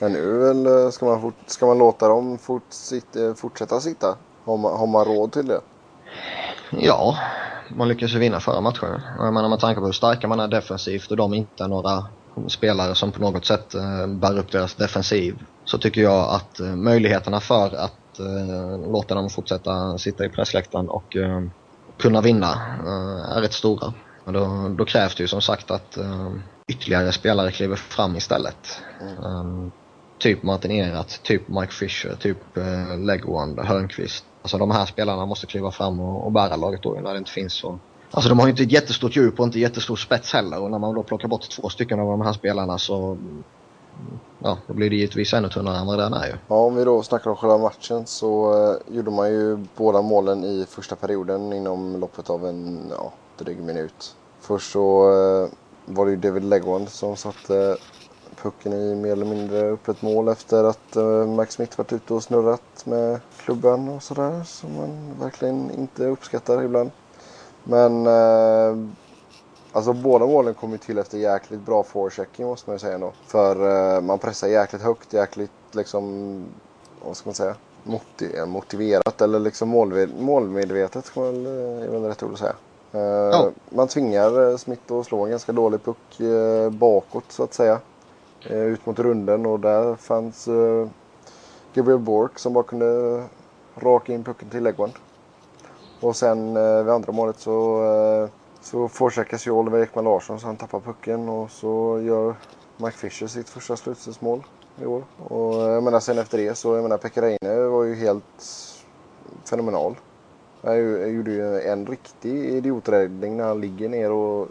[0.00, 3.80] Men nu väl, eh, ska, man fort, ska man låta dem fort, sitt, eh, fortsätta
[3.80, 4.18] sitta?
[4.44, 5.60] Har man, har man råd till det?
[6.70, 7.16] Ja,
[7.76, 9.00] man lyckas ju vinna förra matchen.
[9.18, 11.68] Och jag menar med tanke på hur starka man är defensivt och de inte är
[11.68, 12.04] några
[12.48, 15.42] spelare som på något sätt eh, bär upp deras defensiv.
[15.64, 20.88] Så tycker jag att eh, möjligheterna för att eh, låta dem fortsätta sitta i pressläktaren
[20.88, 21.16] och
[21.98, 22.48] kunna vinna
[23.34, 23.92] är rätt stora.
[24.24, 25.98] Då, då krävs det ju som sagt att
[26.72, 28.80] ytterligare spelare kliver fram istället.
[29.00, 29.44] Eh,
[30.22, 34.24] typ Martin Erat, typ Mike Fisher, typ eh, Legwand, Hörnqvist.
[34.42, 37.30] Alltså de här spelarna måste kliva fram och, och bära laget då när det inte
[37.30, 37.78] finns så.
[38.10, 40.78] Alltså de har ju inte ett jättestort djup och inte jättestor spets heller och när
[40.78, 43.18] man då plockar bort två stycken av de här spelarna så
[44.38, 46.32] ja, då blir det givetvis ännu tunnare än vad den är ju.
[46.48, 50.44] Ja, om vi då snackar om själva matchen så eh, gjorde man ju båda målen
[50.44, 54.14] i första perioden inom loppet av en ja, dryg minut.
[54.40, 55.48] Först så eh,
[55.94, 57.76] var det ju David Legwand som satte
[58.36, 62.22] pucken i mer eller mindre öppet mål efter att eh, Max Smith varit ute och
[62.22, 66.90] snurrat med klubban och sådär som man verkligen inte uppskattar ibland.
[67.64, 68.76] Men eh,
[69.74, 73.12] Alltså båda målen kom ju till efter jäkligt bra forechecking måste man ju säga ändå.
[73.26, 73.56] För
[73.96, 76.44] eh, man pressar jäkligt högt, jäkligt liksom,
[77.06, 82.02] vad ska man säga, Motiv- motiverat eller liksom målmed- målmedvetet ska man eh, är väl
[82.02, 82.54] rätt ord att säga.
[82.92, 83.30] Eh,
[83.70, 87.78] Man tvingar eh, Smith att slå en ganska dålig puck eh, bakåt så att säga.
[88.46, 90.88] Eh, ut mot runden och där fanns eh,
[91.74, 93.22] Gabriel Bork som bara kunde
[93.76, 94.92] raka in pucken till Legwand.
[96.00, 100.46] Och sen eh, vid andra målet så eh, så forecheckas ju Oliver Ekman Larsson så
[100.46, 102.34] han tappar pucken och så gör
[102.76, 104.42] Mike Fisher sitt första slutspelsmål
[104.82, 105.04] i år.
[105.28, 108.44] Och eh, jag menar sen efter det så, jag menar Pekka Reine var ju helt
[109.44, 109.96] fenomenal.
[110.62, 114.48] Han han gjorde ju en riktig idioträddning när han ligger ner och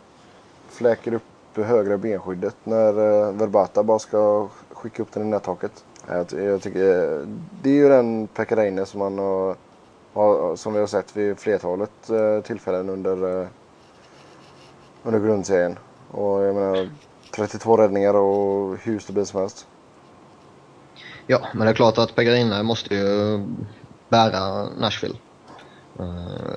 [0.70, 1.24] fläker upp
[1.56, 5.86] högra benskyddet när eh, Verbata bara ska skicka upp den i nättaket.
[6.08, 7.28] Jag, jag tycker, eh,
[7.62, 9.56] det är ju den Pekka Reine som man har,
[10.14, 13.48] har, som vi har sett vid flertalet eh, tillfällen under
[15.04, 15.80] under grundserien.
[16.12, 16.90] Och jag menar
[17.36, 19.68] 32 räddningar och hur stabil som helst.
[21.28, 23.40] Ja, men det är klart att Pegarina måste ju
[24.10, 25.16] bära Nashville.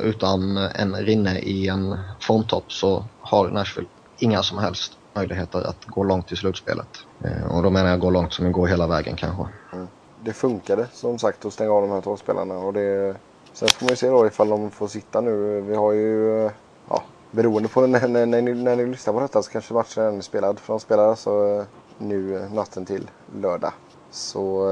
[0.00, 6.04] Utan en rinne i en formtopp så har Nashville inga som helst möjligheter att gå
[6.04, 6.88] långt i slutspelet.
[7.24, 9.46] Eh, och då menar jag gå långt som att går hela vägen kanske.
[9.72, 9.88] Mm.
[10.24, 12.54] Det funkade som sagt att stänga av de här två spelarna.
[12.54, 13.16] Och det,
[13.52, 15.60] sen får man ju se då ifall de får sitta nu.
[15.60, 16.52] Vi har ju, eh,
[16.88, 20.16] ja, beroende på när, när, när, ni, när ni lyssnar på detta så kanske matchen
[20.16, 20.58] är spelad.
[20.58, 21.64] För de spelar alltså eh,
[21.98, 23.72] nu natten till lördag.
[24.10, 24.68] Så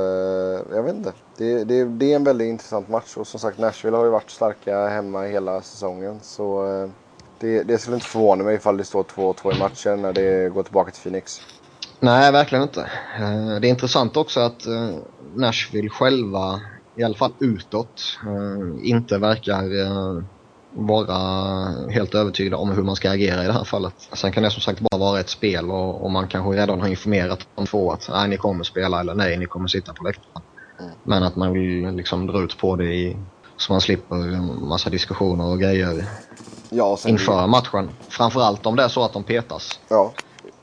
[0.73, 1.13] jag vet inte.
[1.37, 3.17] Det, det, det är en väldigt intressant match.
[3.17, 6.21] Och som sagt Nashville har ju varit starka hemma hela säsongen.
[6.23, 6.65] Så
[7.43, 10.63] det, det skulle inte förvåna mig ifall det står 2-2 i matchen när det går
[10.63, 11.41] tillbaka till Phoenix.
[12.01, 12.81] Nej, verkligen inte.
[13.19, 14.91] Eh, Det är intressant också att eh,
[15.35, 16.61] Nashville själva,
[16.97, 19.63] i alla fall utåt, eh, inte verkar
[20.75, 21.19] vara
[21.91, 23.95] helt övertygad om hur man ska agera i det här fallet.
[24.13, 26.89] Sen kan det som sagt bara vara ett spel och, och man kanske redan har
[26.89, 30.43] informerat de två att nej, ni kommer spela eller nej, ni kommer sitta på läktaren.
[30.81, 30.91] Mm.
[31.03, 33.17] Men att man vill liksom dra ut på det i,
[33.63, 36.05] så man slipper en massa diskussioner och grejer
[36.71, 37.91] ja, inför matchen.
[38.09, 39.81] Framförallt om det är så att de petas.
[39.89, 40.13] Ja.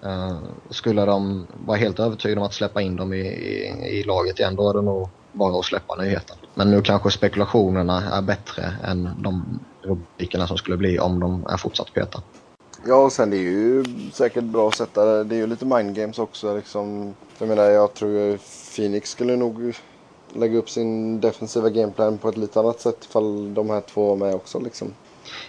[0.06, 0.38] Uh,
[0.70, 4.56] skulle de vara helt övertygade om att släppa in dem i, i, i laget igen,
[4.56, 6.38] då är det nog bara att släppa nyheten.
[6.54, 11.58] Men nu kanske spekulationerna är bättre än de rubrikerna som skulle bli om de är
[11.58, 12.22] fortsatt peta.
[12.86, 13.84] Ja, och sen det är ju
[14.14, 15.36] säkert bra att sätta det.
[15.36, 16.56] är ju lite mind games också.
[16.56, 17.14] Liksom.
[17.38, 18.40] Jag menar, jag tror
[18.76, 19.74] Phoenix skulle nog
[20.34, 24.16] lägga upp sin defensiva gameplan på ett lite annat sätt ifall de här två var
[24.16, 24.60] med också.
[24.60, 24.94] Liksom.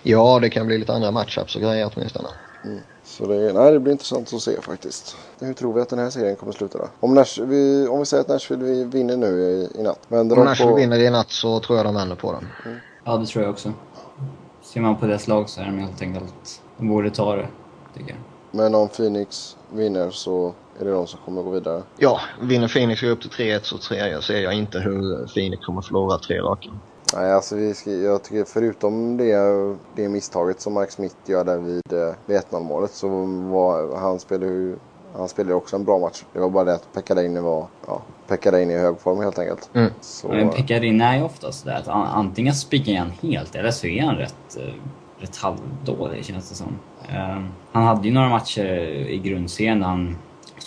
[0.03, 2.29] Ja, det kan bli lite andra matchups och grejer åtminstone.
[2.65, 2.79] Mm.
[3.05, 5.17] Så det, nej, det blir intressant att se faktiskt.
[5.41, 6.89] Hur tror vi att den här serien kommer att sluta då?
[7.01, 9.99] Om, Nash, vi, om vi säger att Nashville vinner nu i, i natt.
[10.09, 10.77] om Nashville på...
[10.77, 12.49] vinner i natt så tror jag de vänder på den.
[12.67, 12.79] Mm.
[13.05, 13.73] Ja, det tror jag också.
[14.63, 16.63] Ser man på deras lag så är de helt enkelt...
[16.79, 17.49] De borde ta det,
[17.97, 18.19] tycker jag.
[18.51, 21.83] Men om Phoenix vinner så är det de som kommer gå vidare?
[21.99, 23.79] Ja, vinner Phoenix upp till 3-1 så
[24.23, 26.69] ser jag inte hur Phoenix kommer förlora tre raka.
[27.15, 29.35] Nej, alltså vi ska, jag tycker förutom det,
[29.97, 33.09] det misstaget som Mark Smith gör där vid, eh, vid 1-0 målet så
[33.51, 34.77] var han spelade ju
[35.17, 36.25] han spelade också en bra match.
[36.33, 39.71] Det var bara det att Pekka var, ja, Pekka i hög form helt enkelt.
[39.75, 39.91] Mm.
[40.01, 44.03] Så, Men Pekka är ju ofta sådär att antingen spikar han helt eller så är
[44.03, 44.75] han rätt, eh,
[45.19, 46.79] rätt halvdålig känns det som.
[47.09, 48.67] Uh, han hade ju några matcher
[49.09, 50.17] i grundserien där han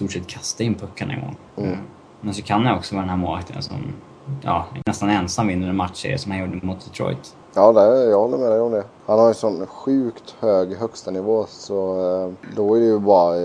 [0.10, 1.36] stort sett kastade in puckarna i mål.
[1.58, 1.78] Mm.
[2.22, 3.94] Men så kan det också vara den här målvakten som
[4.42, 7.36] ja, nästan ensam vinner en matchserie som han gjorde mot Detroit.
[7.56, 8.84] Ja, det, jag håller med dig om det.
[9.06, 13.36] Han har ju sån sjukt hög högsta nivå så eh, då är det ju bara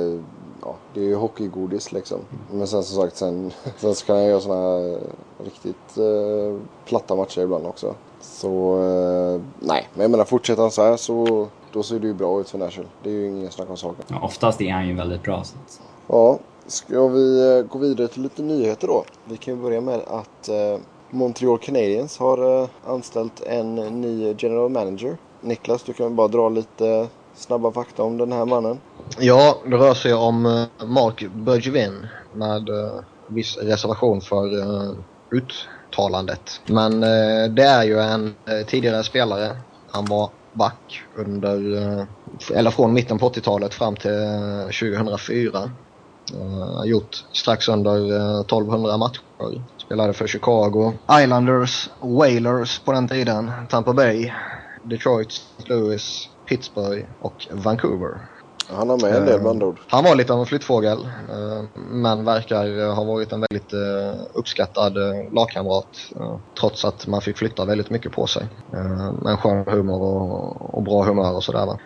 [0.63, 2.19] ja, det är ju hockeygodis liksom.
[2.53, 4.99] Men sen som sagt, sen, sen så kan han göra såna här
[5.45, 7.95] riktigt eh, platta matcher ibland också.
[8.21, 12.15] Så eh, nej, men jag menar fortsätter han så här så då ser det ju
[12.15, 12.89] bra ut för Nashville.
[13.03, 14.05] Det är ju ingen snack om saken.
[14.09, 15.45] Ja, oftast är han ju väldigt bra.
[15.45, 15.81] Så att...
[16.09, 19.05] Ja, Ska vi eh, gå vidare till lite nyheter då?
[19.25, 24.71] Vi kan ju börja med att eh, Montreal Canadiens har eh, anställt en ny general
[24.71, 25.17] manager.
[25.41, 28.79] Niklas, du kan bara dra lite snabba fakta om den här mannen.
[29.19, 32.69] Ja, det rör sig om Mark Bergevin med
[33.29, 34.47] viss reservation för
[35.31, 36.61] uttalandet.
[36.67, 37.01] Men
[37.55, 38.35] det är ju en
[38.67, 39.57] tidigare spelare.
[39.91, 41.57] Han var back under,
[42.55, 44.11] eller från mitten på 80-talet fram till
[44.81, 45.71] 2004
[46.35, 49.23] Uh, gjort strax under uh, 1200 matcher.
[49.77, 54.33] Spelade för Chicago, Islanders, Whalers på den tiden, Tampa Bay,
[54.83, 55.75] Detroit, St.
[55.75, 58.19] Louis, Pittsburgh och Vancouver.
[58.71, 59.75] Han har med en del bandord.
[59.75, 61.09] Uh, han var lite av en flyttfågel
[61.75, 63.73] men verkar ha varit en väldigt
[64.33, 64.95] uppskattad
[65.33, 65.87] lagkamrat
[66.61, 68.47] trots att man fick flytta väldigt mycket på sig.
[69.23, 71.79] Med en skön humor och, och bra humör och sådär.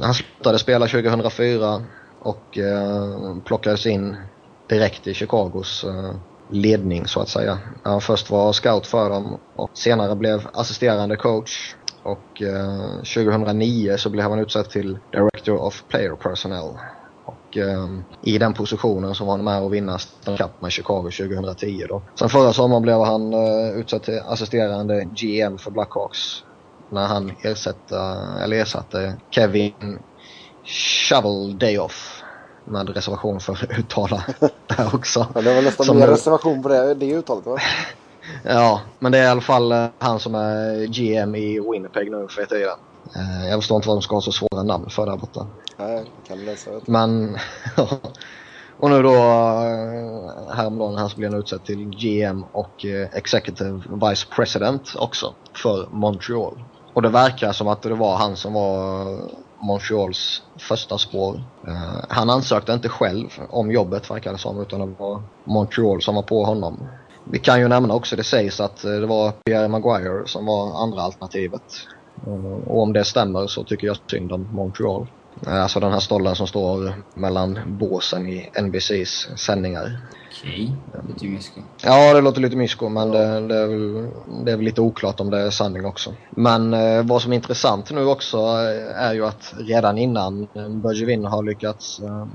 [0.00, 1.82] Han slutade spela 2004
[2.22, 4.16] och eh, plockades in
[4.68, 6.14] direkt i Chicagos eh,
[6.50, 7.58] ledning så att säga.
[7.82, 14.10] Han först var scout för dem och senare blev assisterande coach och eh, 2009 så
[14.10, 16.70] blev han utsedd till Director of Player Personnel.
[17.24, 17.88] Och eh,
[18.22, 22.02] i den positionen så var han med och vinna Stanley Cup med Chicago 2010 då.
[22.14, 26.44] Sen förra sommaren blev han eh, utsedd till assisterande GM för Blackhawks
[26.90, 27.98] när han ersatte,
[28.42, 29.98] eller ersatte Kevin
[30.68, 32.22] Shovel Day Off
[32.64, 35.26] med reservation för att uttala det här också.
[35.34, 37.58] Ja, det var nästan som mer reservation på det, det uttalet va?
[38.42, 42.26] ja, men det är i alla fall eh, han som är GM i Winnipeg nu
[42.30, 42.78] för tiden.
[43.16, 45.46] Eh, jag förstår inte vad de ska ha så svåra namn för där borta.
[45.76, 46.80] Nej, kan läsa det.
[46.86, 47.38] Men,
[48.78, 54.26] och nu då eh, häromdagen här så blev han utsedd till GM och Executive Vice
[54.36, 56.64] President också för Montreal.
[56.94, 59.06] Och det verkar som att det var han som var
[59.60, 61.34] Montreals första spår.
[61.68, 66.14] Uh, han ansökte inte själv om jobbet verkar det som utan det var Montreal som
[66.14, 66.88] var på honom.
[67.30, 70.82] Vi kan ju nämna också, det sägs att eh, det var Pierre Maguire som var
[70.82, 71.62] andra alternativet.
[72.26, 75.06] Uh, och om det stämmer så tycker jag synd om Montreal.
[75.46, 79.98] Uh, alltså den här stollen som står mellan båsen i NBCs sändningar.
[80.30, 81.00] Okej, okay.
[81.08, 81.60] lite mysko.
[81.82, 84.08] Ja, det låter lite mysko men det, det, är väl,
[84.44, 86.14] det är väl lite oklart om det är sanning också.
[86.30, 90.48] Men eh, vad som är intressant nu också eh, är ju att redan innan
[90.82, 92.26] Bergevin har lyckats eh,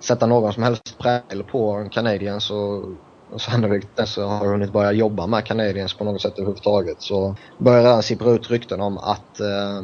[0.00, 2.84] sätta någon som helst prägel på Canadiens och
[3.32, 7.82] och sannolikt så har hunnit börja jobba med Canadiens på något sätt överhuvudtaget så börjar
[7.82, 9.82] redan sippra ut rykten om att eh,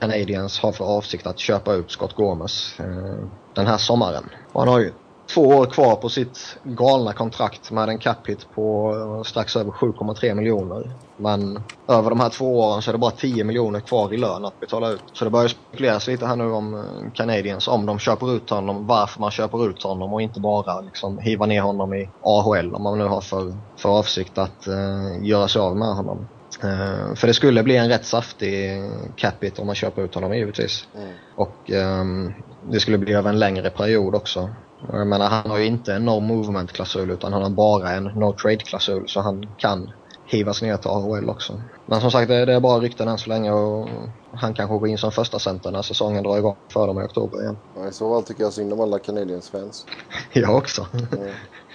[0.00, 4.24] Canadiens har för avsikt att köpa ut Scott Gomes eh, den här sommaren.
[4.52, 4.92] Och han har ju
[5.26, 9.70] två år kvar på sitt galna kontrakt med en cap hit på eh, strax över
[9.70, 10.90] 7,3 miljoner.
[11.16, 14.44] Men över de här två åren så är det bara 10 miljoner kvar i lön
[14.44, 15.02] att betala ut.
[15.12, 18.86] Så det börjar spekuleras lite här nu om eh, Canadiens, om de köper ut honom,
[18.86, 22.82] varför man köper ut honom och inte bara liksom hiva ner honom i AHL om
[22.82, 26.28] man nu har för, för avsikt att uh, göra sig av med honom.
[26.64, 28.82] Uh, för det skulle bli en rätt saftig
[29.16, 30.88] capita om man köper ut honom givetvis.
[30.96, 31.08] Mm.
[31.36, 32.34] Och um,
[32.70, 34.50] det skulle bli över en längre period också.
[34.92, 38.04] Jag menar han har ju inte en no movement klausul utan han har bara en
[38.04, 39.90] no trade klausul så han kan
[40.26, 41.60] hivas ner till AHL också.
[41.86, 43.88] Men som sagt det, är bara rykten än så länge och
[44.32, 47.42] han kanske går in som första center när säsongen drar igång för dem i oktober
[47.42, 47.56] igen.
[47.76, 49.86] Ja, I så fall tycker jag synd om alla Canadiens fans.
[50.32, 50.86] jag också.
[50.92, 51.34] Mm.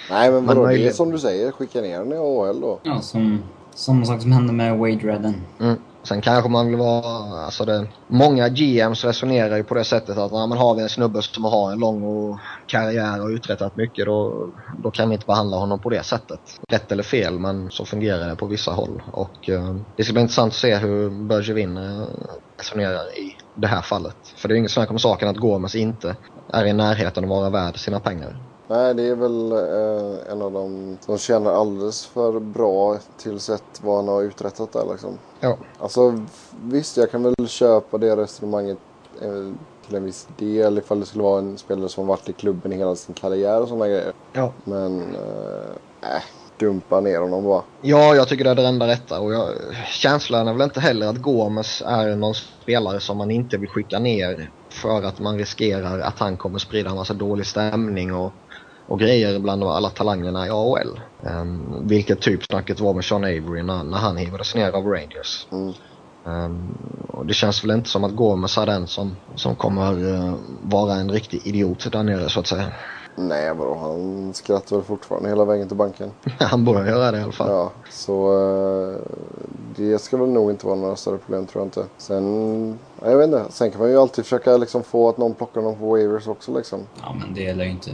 [0.10, 2.80] Nej men vadå, det är som du säger, skicka ner den i AHL då.
[2.84, 3.43] Ja, som
[3.80, 5.42] samma sak som hände med Wade Redden.
[5.60, 5.78] Mm.
[6.04, 10.32] Sen kanske man vill vara, alltså det, många GMs resonerar ju på det sättet att
[10.32, 14.06] när man har vi en snubbe som har en lång och karriär och uträttat mycket
[14.06, 14.48] då,
[14.84, 16.39] då kan vi inte behandla honom på det sättet.
[16.72, 20.22] Rätt eller fel men så fungerar det på vissa håll och eh, det ska bli
[20.22, 22.04] intressant att se hur Bergevin eh,
[22.58, 24.18] resonerar i det här fallet.
[24.36, 26.15] För det är ju inget snack om saken att Gomes inte
[26.54, 28.49] är i närheten av att vara värd sina pengar.
[28.72, 33.82] Nej, det är väl eh, en av dem som tjänar alldeles för bra till sett
[33.82, 35.18] vad han har uträttat där liksom.
[35.40, 35.58] Ja.
[35.80, 36.26] Alltså
[36.64, 38.78] visst, jag kan väl köpa det resonemanget
[39.22, 39.54] eh,
[39.88, 42.78] till en viss del ifall det skulle vara en spelare som varit i klubben i
[42.78, 44.14] hela sin karriär och sådana grejer.
[44.34, 44.54] Ja.
[44.64, 46.24] Men, eh, äh,
[46.60, 47.64] dumpa ner honom bara.
[47.82, 49.50] Ja, jag tycker det är det enda rätta och jag,
[49.88, 54.00] känslan är väl inte heller att Gomes är någon spelare som man inte vill skicka
[54.00, 58.34] ner för att man riskerar att han kommer sprida en massa dålig stämning och
[58.89, 60.99] och grejer bland alla talangerna i AHL.
[61.21, 64.86] Um, ehm, vilket typ snacket var med Sean Avery när, när han hivades ner av
[64.86, 65.47] Rangers.
[65.52, 65.73] Mm.
[66.23, 70.34] Um, och det känns väl inte som att Gomes är den som, som kommer uh,
[70.62, 72.71] vara en riktig idiot där nere så att säga.
[73.15, 73.75] Nej, vadå?
[73.75, 76.12] Han skrattar väl fortfarande hela vägen till banken.
[76.39, 77.49] han börjar göra det i alla fall.
[77.49, 78.97] Ja, så uh,
[79.75, 81.86] det ska väl nog inte vara några större problem tror jag inte.
[81.97, 83.45] Sen, jag vet inte.
[83.49, 86.58] Sen kan man ju alltid försöka liksom få att någon plockar någon på waivers också
[86.58, 86.80] liksom.
[87.02, 87.91] Ja, men det gäller ju inte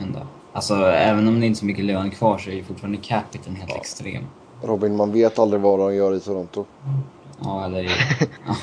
[0.00, 0.26] hända.
[0.52, 3.56] Alltså även om det inte är så mycket lön kvar så är ju fortfarande capiten
[3.56, 3.76] helt ja.
[3.76, 4.24] extrem.
[4.62, 6.64] Robin, man vet aldrig vad de gör i Toronto.
[7.40, 7.82] Ja, eller
[8.46, 8.56] ja.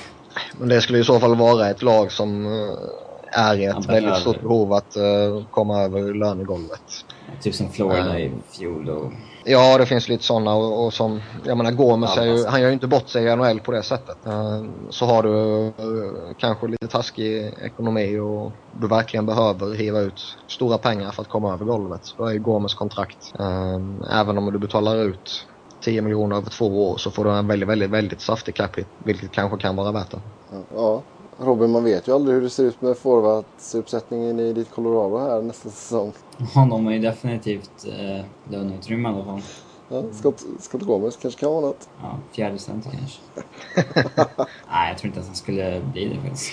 [0.59, 4.15] Men det skulle i så fall vara ett lag som eh, är i ett väldigt
[4.15, 7.05] stort behov att uh, komma över lönegolvet.
[7.41, 9.11] Typ som Florida i fjol och
[9.49, 12.67] Ja, det finns lite sådana och, och som, jag menar Gomes är ju, han gör
[12.67, 14.17] ju inte bort sig i NHL på det sättet.
[14.27, 20.21] Uh, så har du uh, kanske lite taskig ekonomi och du verkligen behöver hiva ut
[20.47, 22.01] stora pengar för att komma över golvet.
[22.17, 23.33] Då är ju Gomes kontrakt.
[23.39, 25.47] Uh, även om du betalar ut
[25.81, 28.87] 10 miljoner över två år så får du en väldigt, väldigt, väldigt saftig cap hit,
[29.05, 30.21] vilket kanske kan vara värt det.
[30.75, 31.01] Ja,
[31.39, 35.41] Robin, man vet ju aldrig hur det ser ut med forwardsuppsättningen i ditt Colorado här
[35.41, 36.13] nästa säsong.
[36.55, 39.41] Ja, de har ju definitivt eh, löneutrymme i alla fall.
[39.89, 41.89] Ja, Scott, Scott Gomez kanske kan vara något.
[42.01, 43.19] Ja, fjärde center kanske.
[44.71, 46.51] Nej, jag tror inte att han skulle bli det faktiskt.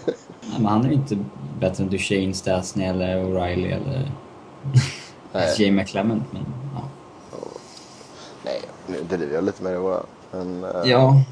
[0.40, 1.18] Nej, men han är ju inte
[1.60, 4.12] bättre än Duchene, Stasny eller O'Reilly eller
[5.58, 6.44] Jay McClement, men
[6.74, 6.82] ja.
[8.44, 10.02] Nej, nu driver jag lite med det bara.
[10.30, 10.82] Men, uh...
[10.84, 11.22] Ja.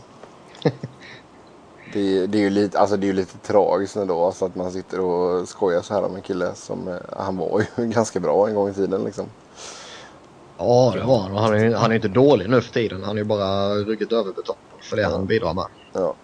[1.92, 5.00] Det, det, är ju lite, alltså det är lite tragiskt ändå alltså att man sitter
[5.00, 8.54] och skojar så här om en kille som, eh, han var ju ganska bra en
[8.54, 9.26] gång i tiden liksom.
[10.58, 13.04] Ja det var han han är, han är inte dålig nu för tiden.
[13.04, 15.10] Han är bara rygget överbetald för det ja.
[15.10, 15.64] han bidrar med.
[15.92, 16.14] Ja.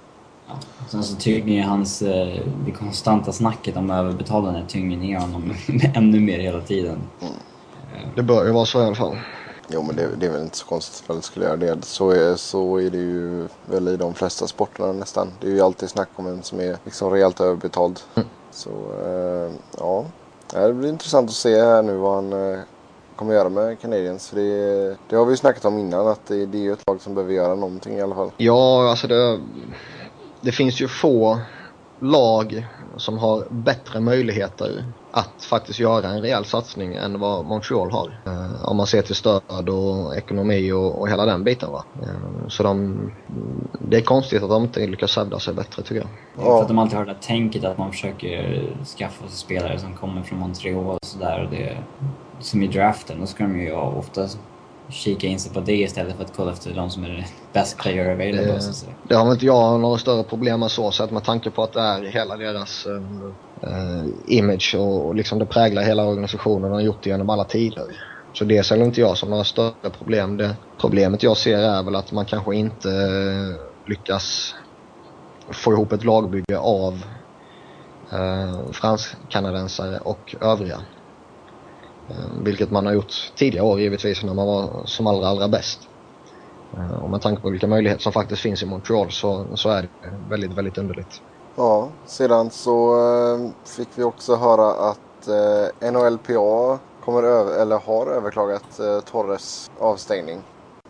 [0.46, 0.55] ja.
[0.88, 5.55] Sen så tynger ju hans, eh, det konstanta snacket om överbetalande tynger ner honom
[5.94, 6.98] ännu mer hela tiden.
[7.20, 7.35] Mm.
[8.14, 9.16] Det bör ju vara så i alla fall.
[9.68, 11.85] Jo men det, det, är väl inte så konstigt att det skulle göra det.
[11.85, 15.33] Så är, så är det ju väl i de flesta sporterna nästan.
[15.40, 18.00] Det är ju alltid snack om en som är liksom rejält överbetald.
[18.14, 18.29] Mm.
[18.50, 18.70] Så
[19.05, 20.05] äh, ja,
[20.53, 22.59] det blir intressant att se här nu vad han äh,
[23.16, 24.29] kommer göra med Canadiens.
[24.29, 26.87] För det, det, har vi ju snackat om innan att det, det är ju ett
[26.87, 28.31] lag som behöver göra någonting i alla fall.
[28.37, 29.40] Ja, alltså det,
[30.40, 31.38] det finns ju få
[32.00, 34.85] lag som har bättre möjligheter
[35.17, 38.21] att faktiskt göra en rejäl satsning än vad Montreal har.
[38.27, 41.73] Eh, om man ser till stöd och ekonomi och, och hela den biten.
[41.73, 41.85] Va?
[42.02, 42.98] Eh, så de,
[43.79, 46.08] det är konstigt att de inte lyckas hävda sig bättre tycker jag.
[46.37, 46.42] Ja.
[46.42, 48.62] För att de alltid har det där tänket att man försöker
[48.98, 51.85] skaffa sig spelare som kommer från Montreal och sådär.
[52.40, 54.29] Som i draften, då ska de ju ofta
[54.88, 58.12] kika in sig på det istället för att kolla efter de som är best player
[58.12, 58.52] available.
[58.52, 61.62] Det, det har väl inte jag några större problem med så sett med tanke på
[61.62, 62.87] att det är hela deras
[63.67, 67.44] Eh, image och, och liksom det präglar hela organisationen och har gjort det genom alla
[67.44, 67.85] tider.
[68.33, 70.37] Så det ser inte jag som några större problem.
[70.37, 74.54] Det problemet jag ser är väl att man kanske inte eh, lyckas
[75.50, 77.04] få ihop ett lagbygge av
[78.12, 80.81] eh, fransk-kanadensare och övriga.
[82.08, 85.81] Eh, vilket man har gjort tidigare år givetvis när man var som allra, allra bäst.
[86.77, 89.83] Eh, och med tanke på vilka möjligheter som faktiskt finns i Montreal så, så är
[89.83, 89.88] det
[90.29, 91.23] väldigt, väldigt underligt.
[91.57, 98.07] Ja, sedan så eh, fick vi också höra att eh, NHLPA kommer över, eller har
[98.07, 100.42] överklagat eh, Torres avstängning.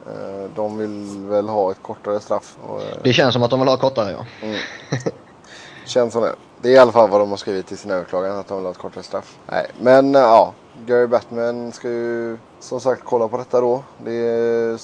[0.06, 2.56] Eh, de vill väl ha ett kortare straff.
[2.66, 4.26] Och, Det känns som att de vill ha kortare ja.
[4.46, 4.56] mm.
[5.86, 6.34] Känns som det.
[6.62, 8.64] Det är i alla fall vad de har skrivit i sin överklagan, att de vill
[8.64, 9.38] ha ett kortare straff.
[9.46, 10.52] Nej, men ja.
[10.86, 13.82] Gary Batman ska ju som sagt kolla på detta då.
[14.04, 14.78] Det är,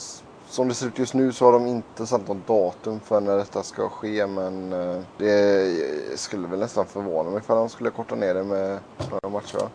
[0.51, 3.36] som det ser ut just nu så har de inte satt något datum för när
[3.36, 8.14] detta ska ske men eh, det skulle väl nästan förvåna mig ifall de skulle korta
[8.14, 8.78] ner det med
[9.11, 9.68] några matcher va?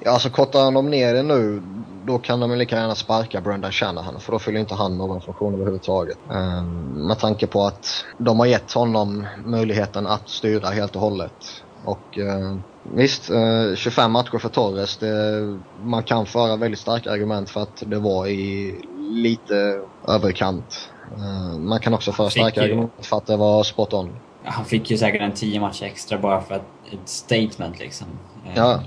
[0.00, 1.62] Ja, alltså kortar de ner det nu,
[2.04, 5.20] då kan de ju lika gärna sparka Brendan Shanahan för då fyller inte han någon
[5.20, 6.18] funktion överhuvudtaget.
[6.28, 11.62] Um, med tanke på att de har gett honom möjligheten att styra helt och hållet.
[11.84, 17.50] Och uh, visst, eh, 25 matcher för Torres, det, man kan föra väldigt starka argument
[17.50, 18.74] för att det var i
[19.10, 20.90] lite överkant.
[21.16, 24.10] Uh, man kan också föra starka ju- argument för att det var spot on.
[24.44, 28.06] Han fick ju säkert en 10 matcher extra bara för att, ett statement liksom.
[28.46, 28.80] Eh, Ja.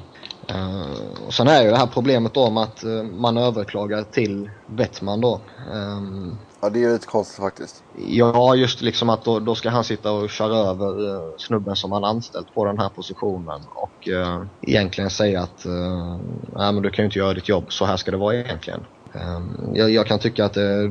[0.56, 4.50] Uh, och sen är ju det här problemet då med att eh, man överklagar till
[4.68, 5.40] Bettman då.
[5.74, 7.84] Ehm, Ja det är lite konstigt faktiskt.
[8.08, 11.92] ja, just liksom att då, då ska han sitta och köra över uh, snubben som
[11.92, 16.18] han anställt på den här positionen och uh, egentligen säga att uh,
[16.56, 18.80] nej men du kan ju inte göra ditt jobb, så här ska det vara egentligen.
[19.14, 20.90] Ehm, jag, jag kan tycka att eh,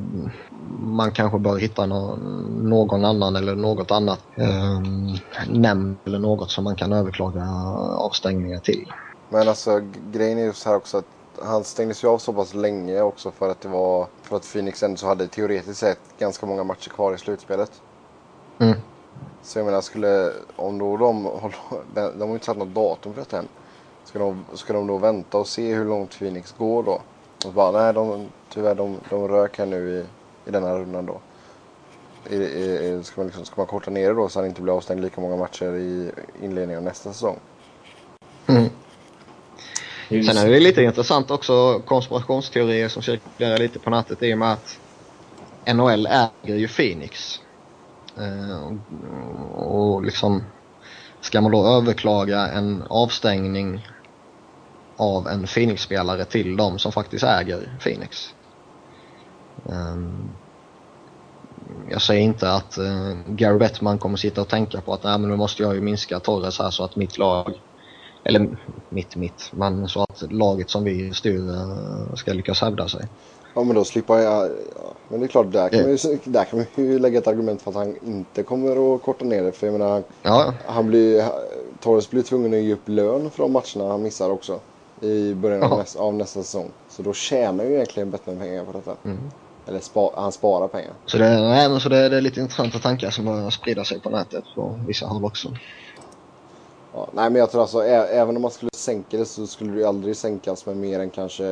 [0.78, 2.16] man kanske bör hitta nå,
[2.62, 5.16] någon annan eller något annat um,
[5.60, 7.44] nämnd eller något som man kan överklaga
[7.98, 8.84] avstängningar till.
[9.28, 9.80] Men alltså
[10.12, 11.08] grejen är ju så här också att
[11.42, 14.82] han stängdes ju av så pass länge också för att det var för att Phoenix
[14.82, 17.70] ändå så hade teoretiskt sett ganska många matcher kvar i slutspelet.
[18.60, 18.78] Mm.
[19.42, 21.22] Så jag menar skulle, om då de,
[21.94, 23.48] de har ju inte satt något datum för detta än.
[24.04, 27.02] Ska de, ska de då vänta och se hur långt Phoenix går då?
[27.44, 30.04] Och bara nej, de, tyvärr de, de rök här nu i,
[30.48, 31.20] i denna rundan då.
[32.30, 34.76] Är, är, ska, man liksom, ska man korta ner det då så han inte blir
[34.76, 36.10] avstängd lika många matcher i
[36.42, 37.38] inledningen av nästa säsong?
[38.46, 38.68] Mm.
[40.08, 44.52] Sen är det lite intressant också konspirationsteorier som cirkulerar lite på nätet i och med
[44.52, 44.78] att
[45.74, 47.40] NHL äger ju Phoenix.
[48.16, 48.72] Eh,
[49.54, 50.42] och, och liksom
[51.20, 53.88] ska man då överklaga en avstängning
[54.96, 58.16] av en Phoenix-spelare till dem som faktiskt äger Phoenix.
[59.70, 60.38] Ehm,
[61.90, 65.30] jag säger inte att uh, Gary Bettman kommer sitta och tänka på att Nej, men
[65.30, 67.52] nu måste jag ju minska Torres här så att mitt lag
[68.24, 73.08] eller mitt, mitt, men så att laget som vi styr eh, ska lyckas hävda sig.
[73.54, 75.84] Ja men då slipper jag, ja, men det är klart där kan, Ja.
[75.86, 79.02] man ju, där kan man ju lägga ett argument för att han inte kommer att
[79.02, 79.52] korta ner det.
[79.52, 81.24] För jag menar, han, Ja, han blir,
[81.80, 84.60] Torres blir tvungen att ge upp lön för de matcherna han missar också.
[85.02, 86.70] I början av, nästa, av nästa säsong.
[86.88, 88.96] Så då tjänar ju egentligen Batman pengar på detta.
[89.04, 89.18] Mm.
[89.66, 90.92] Eller spa, han sparar pengar.
[91.06, 94.00] så, det, nej, men så det, det är lite intressanta tankar som börjar sprida sig
[94.00, 95.48] på nätet på vissa håll också.
[96.94, 99.72] Ja, nej men jag tror alltså ä, även om man skulle sänka det så skulle
[99.72, 101.44] det ju aldrig sänkas med mer än kanske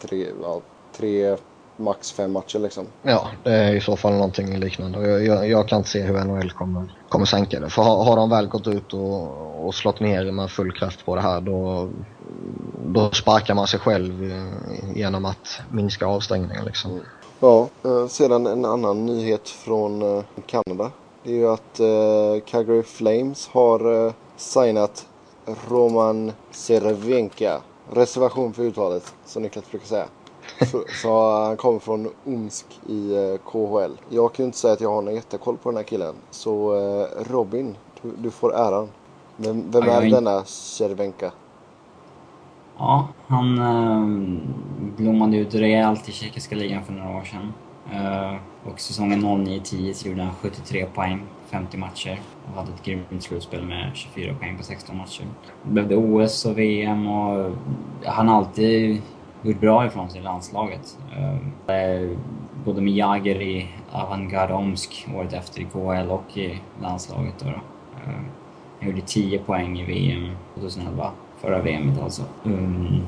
[0.00, 0.60] tre, ja,
[0.96, 1.36] tre
[1.76, 2.86] max fem matcher liksom.
[3.02, 5.08] Ja, det är i så fall någonting liknande.
[5.08, 7.70] Jag, jag, jag kan inte se hur NHL kommer, kommer sänka det.
[7.70, 11.14] För har, har de väl gått ut och, och slått ner med full kraft på
[11.14, 11.88] det här då,
[12.86, 17.00] då sparkar man sig själv eh, genom att minska avstängningen liksom.
[17.40, 20.90] Ja, eh, sedan en annan nyhet från eh, Kanada.
[21.22, 21.80] Det är ju att
[22.46, 25.06] Calgary Flames har signat
[25.68, 27.60] Roman Cervenka.
[27.92, 30.06] Reservation för uttalet, som Niklas brukar säga.
[30.72, 33.92] Så, så han kommer från Omsk i KHL.
[34.08, 36.14] Jag kan ju inte säga att jag har någon jättekoll på den här killen.
[36.30, 36.72] Så
[37.30, 38.88] Robin, du, du får äran.
[39.36, 41.32] Vem, vem är- denna Cervenka?
[42.80, 44.40] Ja, han eh,
[44.96, 47.52] blommade ut rejält i tjeckiska ligan för några år sedan.
[47.92, 53.22] Eh, och säsongen 09-10 så gjorde han 73 poäng, 50 matcher och hade ett grymt
[53.22, 55.24] slutspel med 24 poäng på 16 matcher.
[55.62, 57.52] Det blev det OS och VM och eh,
[58.04, 59.02] han har alltid
[59.42, 60.98] gjort bra ifrån sig i landslaget.
[61.16, 62.10] Eh, eh
[62.64, 67.34] både med Jager i Avantgarde Omsk året efter i KHL och i landslaget.
[67.38, 67.50] Då, då.
[67.50, 68.20] Eh,
[68.80, 71.10] han gjorde 10 poäng i VM 2011,
[71.40, 72.22] förra VMet alltså.
[72.44, 73.02] Mm.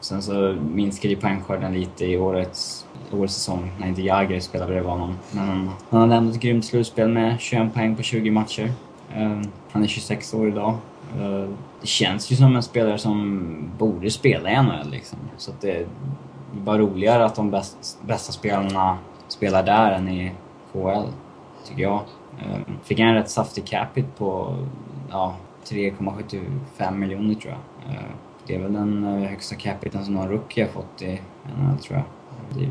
[0.00, 4.90] Sen så minskade ju poängskörden lite i årets, årets säsong när inte Jagr spelade bredvid
[4.90, 5.14] honom.
[5.30, 8.72] Men han, han har lämnat ett grymt slutspel med 21 poäng på 20 matcher.
[9.14, 10.74] Eh, han är 26 år idag.
[11.20, 11.48] Eh,
[11.80, 15.18] det känns ju som en spelare som borde spela i NHL liksom.
[15.36, 15.86] Så att det är
[16.52, 20.32] bara roligare att de bäst, bästa spelarna spelar där än i
[20.72, 21.08] KHL,
[21.68, 22.00] tycker jag.
[22.38, 24.56] Eh, Fick han en rätt saftig capita på
[25.10, 25.34] ja,
[25.64, 27.94] 3,75 miljoner tror jag.
[27.94, 28.02] Eh,
[28.46, 31.98] det är väl den eh, högsta capiten som någon rookie har fått i NHL tror
[31.98, 32.04] jag.
[32.58, 32.70] Det,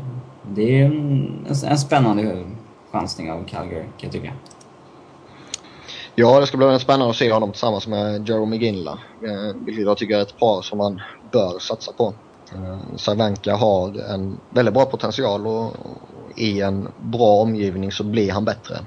[0.54, 2.44] det är en, en spännande
[2.90, 4.32] chansning av Calgary kan jag tycka.
[6.14, 8.98] Ja, det ska bli spännande att se honom tillsammans med Jeremy Ginla.
[9.22, 11.00] Eh, vilket jag tycker är ett par som man
[11.32, 12.14] bör satsa på.
[12.96, 15.76] Savanka har en väldigt bra potential och
[16.36, 18.78] i en bra omgivning så blir han bättre.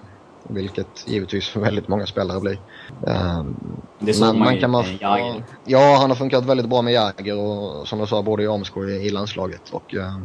[0.49, 2.59] Vilket givetvis för väldigt många spelare blir.
[3.01, 3.55] Um,
[3.99, 5.35] det såg man, man kan man, ja,
[5.65, 8.79] ja, han har funkat väldigt bra med Jäger och som du sa både i Omsko
[8.79, 9.69] och i landslaget.
[9.71, 10.19] Och, uh,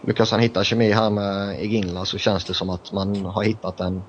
[0.00, 3.80] lyckas han hitta kemi här med Iginla så känns det som att man har hittat
[3.80, 4.02] en,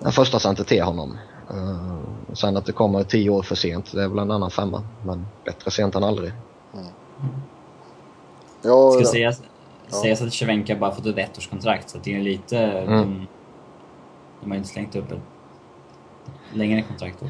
[0.00, 1.18] en första center till honom.
[1.50, 1.98] Uh,
[2.32, 4.82] sen att det kommer tio år för sent, det är väl en annan femma.
[5.04, 6.32] Men bättre sent än aldrig.
[6.74, 6.86] Mm.
[8.62, 9.42] Ja, Ska sägas,
[9.90, 9.96] ja.
[9.96, 12.58] sägas att Cervenka bara fått ett ettårskontrakt så det är lite...
[12.58, 13.00] Mm.
[13.00, 13.26] De,
[14.40, 15.18] de har inte slängt upp ett
[16.52, 17.22] längre kontrakt.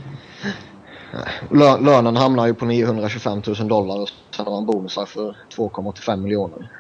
[1.81, 6.71] Lönen hamnar ju på 925 000 dollar och sen har han bonusar för 2,85 miljoner.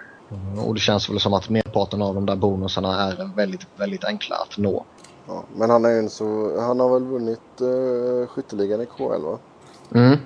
[0.66, 4.36] Och det känns väl som att merparten av de där bonusarna är väldigt, väldigt enkla
[4.36, 4.84] att nå.
[5.26, 9.38] Ja, men han, är en så, han har väl vunnit uh, skytteligan i KL va?
[9.94, 10.18] Mm.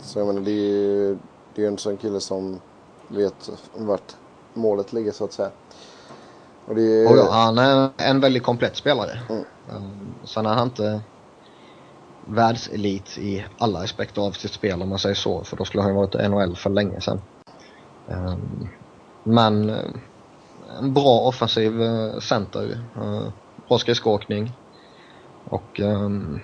[0.00, 1.18] Så jag menar det är ju
[1.54, 2.60] det är en sån kille som
[3.08, 4.16] vet vart
[4.54, 5.50] målet ligger så att säga.
[6.68, 9.20] Och det oh ja, han är en väldigt komplett spelare.
[9.28, 9.44] Mm.
[10.24, 11.00] Sen är han inte
[12.26, 15.44] världselit i alla aspekter av sitt spel om man säger så.
[15.44, 17.20] För då skulle han varit i NHL för länge sedan.
[18.06, 18.68] Um,
[19.24, 19.76] men uh,
[20.78, 22.80] en bra offensiv uh, center.
[22.96, 23.28] Uh,
[23.68, 24.52] bra skridskoåkning.
[25.44, 26.40] Och um,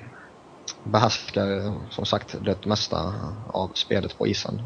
[0.85, 3.15] behärskar som sagt det mesta
[3.49, 4.63] av spelet på isen.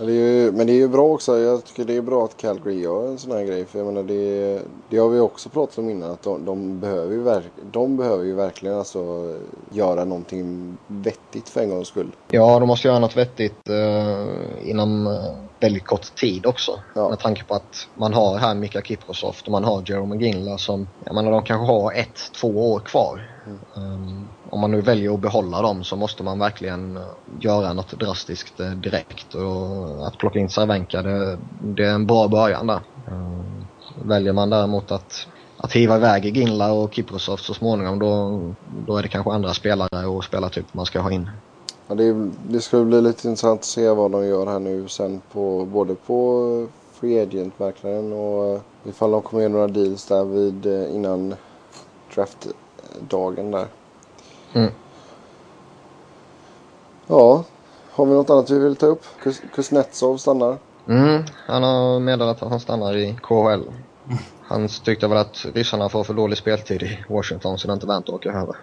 [0.00, 1.38] Men det, är ju, men det är ju bra också.
[1.38, 3.64] Jag tycker det är bra att Calgary gör en sån här grej.
[3.64, 6.10] För jag menar det, det har vi också pratat om innan.
[6.10, 9.32] Att de, de behöver, ju verk, de behöver ju verkligen alltså
[9.70, 12.10] göra någonting vettigt för en gångs skull.
[12.30, 15.12] Ja, de måste göra något vettigt eh, inom eh,
[15.60, 16.80] väldigt kort tid också.
[16.94, 17.08] Ja.
[17.08, 20.88] Med tanke på att man har här Mika Kiprosoft och man har Jerome Ginla som,
[21.04, 23.30] jag menar de kanske har ett, två år kvar.
[23.46, 23.94] Mm.
[23.94, 27.02] Um, om man nu väljer att behålla dem så måste man verkligen eh,
[27.40, 29.34] göra något drastiskt eh, direkt.
[29.34, 32.80] Och att plocka in Cervenka, det, det är en bra början där.
[33.06, 33.40] Eh,
[34.04, 35.26] väljer man däremot att,
[35.56, 38.40] att hiva iväg Ginla och Kiprosoft så småningom då,
[38.86, 41.30] då är det kanske andra spelare och spelartyper man ska ha in.
[41.88, 45.20] Ja, det, det ska bli lite intressant att se vad de gör här nu sen
[45.32, 51.34] på både på Free Agent-marknaden och ifall de kommer göra några deals där vid innan
[52.14, 53.66] draftdagen där.
[54.52, 54.70] Mm.
[57.06, 57.44] Ja,
[57.90, 59.04] har vi något annat vi vill ta upp?
[59.22, 60.58] Kus Kuznetsov stannar.
[60.88, 63.62] Mm, han har meddelat att han stannar i KHL.
[64.42, 67.86] Han tyckte väl att ryssarna får för dålig speltid i Washington så det är inte
[67.86, 68.56] värt att åka över.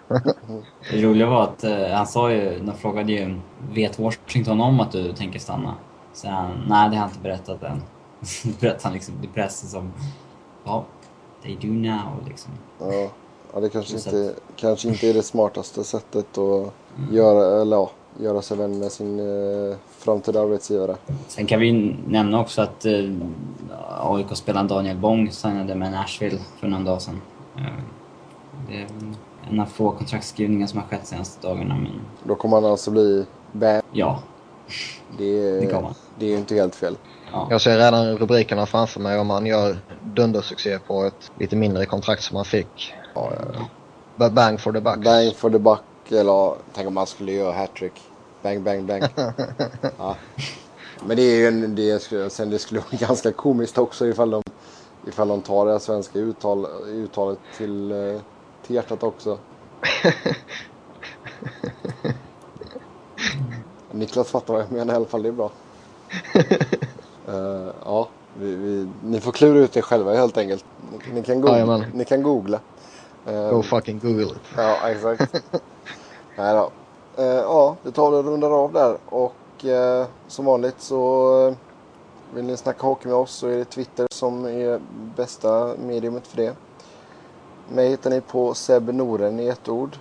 [0.90, 3.40] det roliga var att eh, han sa ju, de frågade ju
[3.72, 5.74] vet Washington om att du tänker stanna?
[6.12, 7.82] Så han, nej det har han inte berättat än.
[8.44, 9.92] det berättade han liksom i pressen som,
[10.64, 10.84] ja,
[11.42, 12.52] they do now liksom.
[12.78, 13.10] Ja.
[13.54, 16.48] Ja, det kanske inte, kanske inte är det smartaste sättet att
[16.98, 17.14] mm.
[17.14, 17.90] göra, eller, ja,
[18.20, 20.96] göra sig vän med sin eh, framtida arbetsgivare.
[21.28, 23.14] Sen kan vi nämna också att eh,
[24.00, 27.20] AIK-spelaren Daniel Bong signade med Nashville för någon dag sedan.
[27.56, 27.62] Eh,
[28.68, 28.86] det är
[29.50, 31.74] en av få kontraktskrivningar som har skett de senaste dagarna.
[31.74, 32.00] Men...
[32.24, 33.82] Då kommer han alltså bli bad?
[33.92, 34.18] Ja.
[35.18, 36.96] Det, det kommer Det är ju inte helt fel.
[37.32, 37.46] Ja.
[37.50, 42.22] Jag ser redan rubrikerna framför mig om han gör dundersuccé på ett lite mindre kontrakt
[42.22, 43.32] som han fick Ja,
[44.16, 44.30] ja.
[44.30, 45.04] Bang for the buck.
[45.04, 45.82] Bang for the buck.
[46.08, 47.92] Eller tänk om man skulle göra hattrick.
[48.42, 49.02] Bang, bang, bang.
[49.98, 50.16] ja.
[51.06, 52.02] Men det är ju en, det,
[52.32, 54.42] sen det skulle vara ganska komiskt också ifall de,
[55.06, 58.20] ifall de tar det svenska uttal, uttalet till, eh,
[58.66, 59.38] till hjärtat också.
[63.90, 65.50] Niklas fattar vad jag menar i alla fall, det är bra.
[67.28, 70.64] uh, ja, vi, vi, ni får klura ut det själva helt enkelt.
[70.90, 72.60] Ni, ni kan, googla, ni kan googla.
[73.28, 74.40] Go ehm, fucking google it.
[74.56, 75.34] Ja, exakt.
[76.36, 76.70] Nej då.
[77.22, 78.96] Uh, ja, vi tar och rundar av där.
[79.06, 81.54] Och uh, som vanligt så uh,
[82.34, 84.80] vill ni snacka hockey med oss så är det Twitter som är
[85.16, 86.56] bästa mediumet för det.
[87.68, 89.96] Mig hittar ni på Seb Noren i ett ord.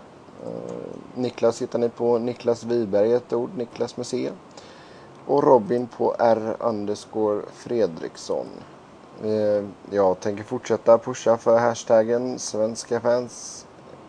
[1.16, 4.32] Niklas hittar ni på Niklas Wiberg i ett ord, Niklas med C.
[5.26, 8.48] Och Robin på R Fredriksson.
[9.24, 13.66] Eh, jag tänker fortsätta pusha för hashtaggen svenska fans.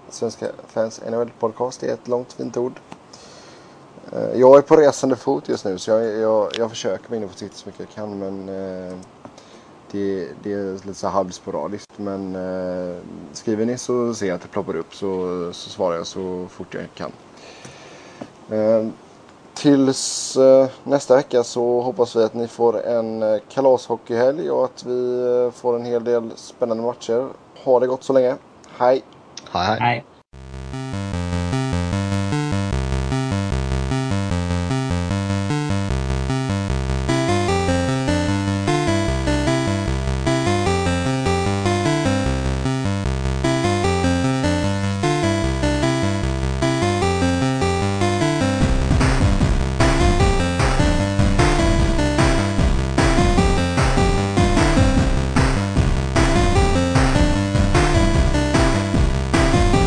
[0.09, 2.81] Svenska fans NHL podcast är ett långt fint ord.
[4.13, 7.29] Eh, jag är på resande fot just nu så jag, jag, jag försöker mig in
[7.29, 8.97] på Twitter så mycket jag kan men eh,
[9.91, 12.37] det, det, är lite så halvsporadiskt men
[13.33, 16.75] skriver ni så ser jag att det ploppar upp så, så svarar jag så fort
[16.75, 17.13] jag kan.
[18.51, 18.89] Eh,
[19.59, 24.85] tills eh, nästa vecka så hoppas vi att ni får en eh, kalashockeyhelg och att
[24.87, 27.29] vi eh, får en hel del spännande matcher.
[27.65, 28.35] Ha det gott så länge.
[28.79, 29.03] Hej!
[29.51, 30.05] Hej hej.